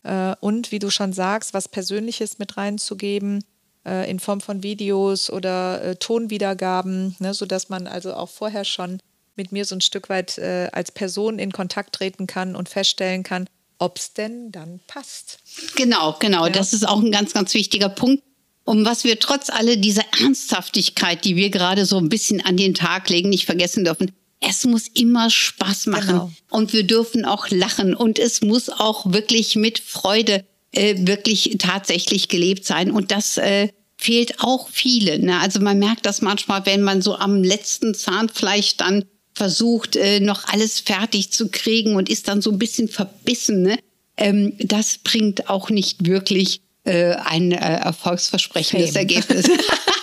Äh, 0.03 0.35
und 0.39 0.71
wie 0.71 0.79
du 0.79 0.89
schon 0.89 1.13
sagst, 1.13 1.53
was 1.53 1.67
Persönliches 1.67 2.39
mit 2.39 2.57
reinzugeben 2.57 3.43
äh, 3.85 4.09
in 4.09 4.19
Form 4.19 4.41
von 4.41 4.63
Videos 4.63 5.29
oder 5.29 5.83
äh, 5.83 5.95
Tonwiedergaben, 5.95 7.15
ne, 7.19 7.33
sodass 7.33 7.69
man 7.69 7.85
also 7.85 8.13
auch 8.13 8.29
vorher 8.29 8.65
schon 8.65 8.99
mit 9.39 9.51
mir 9.51 9.65
so 9.65 9.75
ein 9.75 9.81
Stück 9.81 10.09
weit 10.09 10.37
äh, 10.37 10.69
als 10.71 10.91
Person 10.91 11.39
in 11.39 11.51
Kontakt 11.51 11.95
treten 11.95 12.27
kann 12.27 12.55
und 12.55 12.69
feststellen 12.69 13.23
kann, 13.23 13.47
ob 13.79 13.97
es 13.97 14.13
denn 14.13 14.51
dann 14.51 14.79
passt. 14.85 15.39
Genau, 15.75 16.15
genau. 16.19 16.45
Ja. 16.45 16.51
Das 16.51 16.73
ist 16.73 16.87
auch 16.87 17.01
ein 17.01 17.11
ganz, 17.11 17.33
ganz 17.33 17.53
wichtiger 17.55 17.89
Punkt 17.89 18.23
um 18.69 18.85
was 18.85 19.03
wir 19.03 19.17
trotz 19.17 19.49
aller 19.49 19.77
dieser 19.77 20.03
Ernsthaftigkeit, 20.21 21.25
die 21.25 21.35
wir 21.35 21.49
gerade 21.49 21.87
so 21.87 21.97
ein 21.97 22.07
bisschen 22.07 22.39
an 22.45 22.55
den 22.55 22.75
Tag 22.75 23.09
legen, 23.09 23.29
nicht 23.29 23.47
vergessen 23.47 23.83
dürfen. 23.83 24.11
Es 24.41 24.63
muss 24.63 24.87
immer 24.87 25.31
Spaß 25.31 25.87
machen 25.87 26.07
genau. 26.07 26.31
und 26.51 26.71
wir 26.71 26.83
dürfen 26.83 27.25
auch 27.25 27.49
lachen 27.49 27.95
und 27.95 28.19
es 28.19 28.41
muss 28.41 28.69
auch 28.69 29.11
wirklich 29.11 29.55
mit 29.55 29.79
Freude 29.79 30.45
äh, 30.71 30.95
wirklich 30.99 31.55
tatsächlich 31.57 32.27
gelebt 32.27 32.63
sein 32.63 32.91
und 32.91 33.09
das 33.09 33.37
äh, 33.39 33.69
fehlt 33.97 34.39
auch 34.39 34.69
viele. 34.69 35.17
Ne? 35.17 35.39
Also 35.39 35.59
man 35.59 35.79
merkt 35.79 36.05
das 36.05 36.21
manchmal, 36.21 36.65
wenn 36.67 36.83
man 36.83 37.01
so 37.01 37.15
am 37.15 37.43
letzten 37.43 37.95
Zahnfleisch 37.95 38.77
dann 38.77 39.03
versucht, 39.39 39.95
äh, 39.95 40.19
noch 40.19 40.49
alles 40.49 40.81
fertig 40.81 41.31
zu 41.31 41.47
kriegen 41.47 41.95
und 41.95 42.09
ist 42.09 42.27
dann 42.27 42.41
so 42.41 42.51
ein 42.51 42.59
bisschen 42.59 42.89
verbissen. 42.89 43.61
Ne? 43.61 43.79
Ähm, 44.17 44.53
das 44.59 44.97
bringt 44.97 45.49
auch 45.49 45.69
nicht 45.69 46.05
wirklich 46.05 46.59
äh, 46.83 47.13
ein 47.13 47.53
äh, 47.53 47.55
erfolgsversprechendes 47.55 48.91
Fame. 48.91 48.99
Ergebnis. 48.99 49.45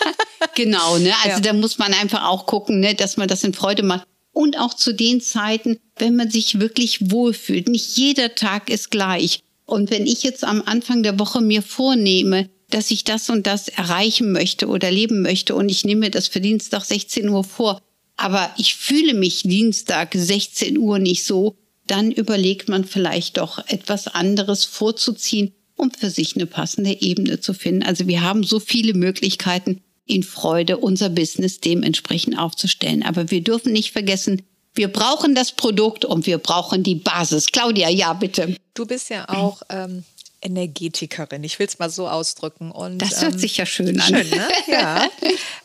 genau, 0.54 0.96
ne? 0.96 1.12
Also 1.22 1.36
ja. 1.36 1.40
da 1.40 1.52
muss 1.52 1.76
man 1.76 1.92
einfach 1.92 2.24
auch 2.24 2.46
gucken, 2.46 2.80
ne, 2.80 2.94
dass 2.94 3.18
man 3.18 3.28
das 3.28 3.44
in 3.44 3.52
Freude 3.52 3.82
macht. 3.82 4.06
Und 4.32 4.58
auch 4.58 4.72
zu 4.72 4.94
den 4.94 5.20
Zeiten, 5.20 5.78
wenn 5.98 6.16
man 6.16 6.30
sich 6.30 6.58
wirklich 6.58 7.10
wohlfühlt. 7.10 7.68
Nicht 7.68 7.96
jeder 7.98 8.34
Tag 8.34 8.70
ist 8.70 8.90
gleich. 8.90 9.40
Und 9.66 9.90
wenn 9.90 10.06
ich 10.06 10.22
jetzt 10.22 10.44
am 10.44 10.62
Anfang 10.64 11.02
der 11.02 11.18
Woche 11.18 11.42
mir 11.42 11.60
vornehme, 11.60 12.48
dass 12.70 12.90
ich 12.90 13.04
das 13.04 13.28
und 13.28 13.46
das 13.46 13.68
erreichen 13.68 14.32
möchte 14.32 14.68
oder 14.68 14.90
leben 14.90 15.20
möchte 15.20 15.54
und 15.54 15.68
ich 15.68 15.84
nehme 15.84 16.10
das 16.10 16.26
für 16.28 16.40
Dienstag 16.40 16.84
16 16.84 17.28
Uhr 17.28 17.44
vor, 17.44 17.80
aber 18.16 18.50
ich 18.56 18.74
fühle 18.74 19.14
mich 19.14 19.42
Dienstag 19.42 20.14
16 20.14 20.78
Uhr 20.78 20.98
nicht 20.98 21.24
so, 21.24 21.56
dann 21.86 22.10
überlegt 22.10 22.68
man 22.68 22.84
vielleicht 22.84 23.36
doch 23.36 23.58
etwas 23.68 24.08
anderes 24.08 24.64
vorzuziehen 24.64 25.52
um 25.76 25.90
für 25.90 26.10
sich 26.10 26.34
eine 26.34 26.46
passende 26.46 27.00
Ebene 27.00 27.40
zu 27.40 27.54
finden. 27.54 27.82
Also 27.82 28.06
wir 28.08 28.22
haben 28.22 28.42
so 28.42 28.58
viele 28.58 28.94
Möglichkeiten, 28.94 29.82
in 30.06 30.22
Freude 30.22 30.78
unser 30.78 31.10
Business 31.10 31.60
dementsprechend 31.60 32.38
aufzustellen. 32.38 33.02
Aber 33.02 33.30
wir 33.30 33.42
dürfen 33.42 33.72
nicht 33.72 33.92
vergessen, 33.92 34.42
wir 34.74 34.88
brauchen 34.88 35.34
das 35.34 35.52
Produkt 35.52 36.04
und 36.04 36.26
wir 36.26 36.38
brauchen 36.38 36.82
die 36.82 36.94
Basis. 36.96 37.46
Claudia, 37.46 37.88
ja, 37.88 38.12
bitte. 38.12 38.56
Du 38.74 38.86
bist 38.86 39.10
ja 39.10 39.28
auch 39.28 39.62
ähm, 39.68 40.04
Energetikerin, 40.42 41.44
ich 41.44 41.58
will 41.58 41.66
es 41.66 41.78
mal 41.78 41.90
so 41.90 42.08
ausdrücken. 42.08 42.70
Und, 42.70 42.98
das 42.98 43.22
hört 43.22 43.34
ähm, 43.34 43.38
sich 43.38 43.56
ja 43.56 43.66
schön 43.66 44.00
an. 44.00 44.06
Schön, 44.06 44.30
ne? 44.30 44.48
Ja. 44.66 45.08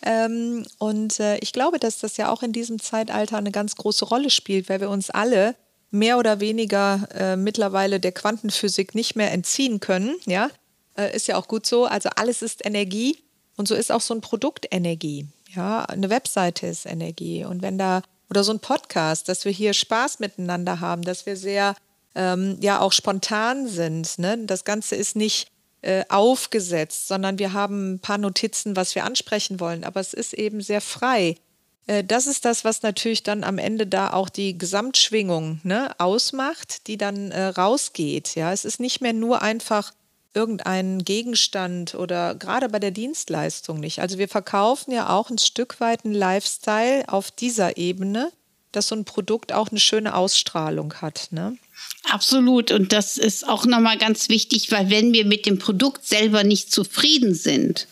ähm, 0.01 0.65
und 0.77 1.19
äh, 1.19 1.38
ich 1.39 1.53
glaube, 1.53 1.79
dass 1.79 1.99
das 1.99 2.17
ja 2.17 2.31
auch 2.31 2.43
in 2.43 2.53
diesem 2.53 2.79
Zeitalter 2.79 3.38
eine 3.38 3.51
ganz 3.51 3.75
große 3.75 4.05
Rolle 4.05 4.29
spielt, 4.29 4.69
weil 4.69 4.79
wir 4.79 4.89
uns 4.89 5.10
alle 5.10 5.55
mehr 5.91 6.17
oder 6.17 6.39
weniger 6.39 7.07
äh, 7.13 7.36
mittlerweile 7.36 7.99
der 7.99 8.13
Quantenphysik 8.13 8.95
nicht 8.95 9.15
mehr 9.15 9.31
entziehen 9.31 9.79
können. 9.79 10.15
Ja, 10.25 10.49
äh, 10.97 11.15
ist 11.15 11.27
ja 11.27 11.38
auch 11.38 11.47
gut 11.47 11.65
so. 11.65 11.86
Also 11.86 12.10
alles 12.15 12.41
ist 12.41 12.65
Energie 12.65 13.17
und 13.57 13.67
so 13.67 13.75
ist 13.75 13.91
auch 13.91 14.01
so 14.01 14.13
ein 14.13 14.21
Produkt 14.21 14.67
Energie. 14.71 15.27
Ja, 15.53 15.84
eine 15.84 16.10
Webseite 16.10 16.67
ist 16.67 16.86
Energie 16.86 17.43
und 17.43 17.62
wenn 17.62 17.77
da 17.77 18.01
oder 18.29 18.45
so 18.45 18.53
ein 18.53 18.60
Podcast, 18.60 19.27
dass 19.27 19.43
wir 19.43 19.51
hier 19.51 19.73
Spaß 19.73 20.19
miteinander 20.19 20.79
haben, 20.79 21.01
dass 21.01 21.25
wir 21.25 21.36
sehr 21.36 21.75
ähm, 22.15 22.58
ja 22.62 22.80
auch 22.80 22.91
spontan 22.91 23.67
sind. 23.67 24.19
Ne? 24.19 24.38
Das 24.45 24.65
Ganze 24.65 24.95
ist 24.95 25.15
nicht 25.15 25.47
äh, 25.82 26.04
aufgesetzt, 26.10 27.08
sondern 27.08 27.39
wir 27.39 27.54
haben 27.54 27.93
ein 27.93 28.00
paar 28.00 28.17
Notizen, 28.17 28.76
was 28.76 28.95
wir 28.95 29.06
ansprechen 29.06 29.60
wollen, 29.60 29.84
aber 29.84 30.00
es 30.00 30.13
ist 30.13 30.34
eben 30.34 30.62
sehr 30.62 30.82
frei. 30.82 31.36
Äh, 31.88 32.04
das 32.04 32.28
ist 32.28 32.45
das, 32.45 32.63
was 32.63 32.82
natürlich 32.84 33.24
dann 33.24 33.43
am 33.43 33.58
Ende 33.58 33.88
da 33.88 34.13
auch 34.13 34.30
die 34.30 34.58
Gesamtschwingung 34.58 35.60
ne, 35.63 35.91
ausmacht, 36.00 36.88
die 36.88 36.97
dann 36.97 37.32
äh, 37.32 37.45
rausgeht. 37.47 38.36
Ja, 38.36 38.52
es 38.54 38.65
ist 38.65 38.80
nicht 38.80 39.02
mehr 39.02 39.13
nur 39.13 39.41
einfach 39.41 39.93
irgendeinen 40.34 41.04
Gegenstand 41.04 41.95
oder 41.95 42.36
gerade 42.36 42.69
bei 42.69 42.80
der 42.80 42.91
Dienstleistung 42.91 43.80
nicht. 43.80 44.00
Also 44.00 44.17
wir 44.17 44.30
verkaufen 44.30 44.91
ja 44.91 45.10
auch 45.10 45.30
ein 45.30 45.38
Stück 45.38 45.80
weit 45.82 46.06
einen 46.06 46.13
Lifestyle 46.13 47.04
auf 47.08 47.32
dieser 47.32 47.78
Ebene, 47.78 48.32
dass 48.71 48.88
so 48.88 48.95
ein 48.95 49.04
Produkt 49.04 49.52
auch 49.52 49.69
eine 49.69 49.80
schöne 49.80 50.15
Ausstrahlung 50.15 50.93
hat. 51.02 51.28
Ne? 51.32 51.58
Absolut. 52.10 52.72
Und 52.72 52.94
das 52.94 53.17
ist 53.17 53.48
auch 53.48 53.65
nochmal 53.65 53.98
ganz 53.98 54.30
wichtig, 54.30 54.72
weil 54.72 54.89
wenn 54.89 55.13
wir 55.13 55.26
mit 55.26 55.46
dem 55.46 55.60
Produkt 55.60 56.06
selber 56.06 56.44
nicht 56.44 56.72
zufrieden 56.72 57.34
sind, 57.34 57.88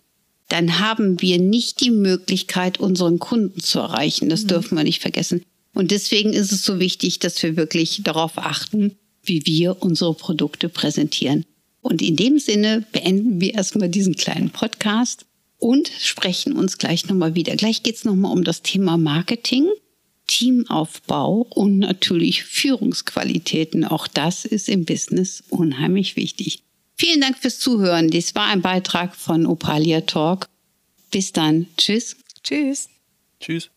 dann 0.49 0.79
haben 0.79 1.21
wir 1.21 1.39
nicht 1.39 1.79
die 1.81 1.91
Möglichkeit, 1.91 2.79
unseren 2.79 3.19
Kunden 3.19 3.61
zu 3.61 3.79
erreichen. 3.79 4.29
Das 4.29 4.43
mhm. 4.43 4.47
dürfen 4.47 4.77
wir 4.77 4.83
nicht 4.83 5.01
vergessen. 5.01 5.43
Und 5.73 5.91
deswegen 5.91 6.33
ist 6.33 6.51
es 6.51 6.63
so 6.63 6.79
wichtig, 6.79 7.19
dass 7.19 7.41
wir 7.43 7.55
wirklich 7.55 8.01
darauf 8.03 8.37
achten, 8.37 8.97
wie 9.23 9.45
wir 9.45 9.81
unsere 9.81 10.13
Produkte 10.13 10.69
präsentieren. 10.69 11.45
Und 11.81 12.01
in 12.01 12.15
dem 12.15 12.39
Sinne 12.39 12.85
beenden 12.91 13.39
wir 13.39 13.53
erstmal 13.53 13.89
diesen 13.89 14.15
kleinen 14.15 14.49
Podcast 14.49 15.25
und 15.57 15.91
sprechen 15.99 16.53
uns 16.53 16.77
gleich 16.77 17.07
nochmal 17.07 17.35
wieder. 17.35 17.55
Gleich 17.55 17.83
geht 17.83 17.95
es 17.95 18.05
nochmal 18.05 18.31
um 18.31 18.43
das 18.43 18.63
Thema 18.63 18.97
Marketing, 18.97 19.69
Teamaufbau 20.29 21.47
und 21.49 21.79
natürlich 21.79 22.43
Führungsqualitäten. 22.43 23.83
Auch 23.83 24.07
das 24.07 24.45
ist 24.45 24.69
im 24.69 24.85
Business 24.85 25.43
unheimlich 25.49 26.15
wichtig. 26.15 26.63
Vielen 26.95 27.19
Dank 27.19 27.39
fürs 27.39 27.59
Zuhören. 27.59 28.09
Dies 28.09 28.35
war 28.35 28.47
ein 28.47 28.61
Beitrag 28.61 29.15
von 29.15 29.47
Opalia 29.47 30.01
Talk. 30.01 30.47
Bis 31.11 31.31
dann. 31.31 31.65
Tschüss. 31.77 32.15
Tschüss. 32.43 32.89
Tschüss. 33.39 33.71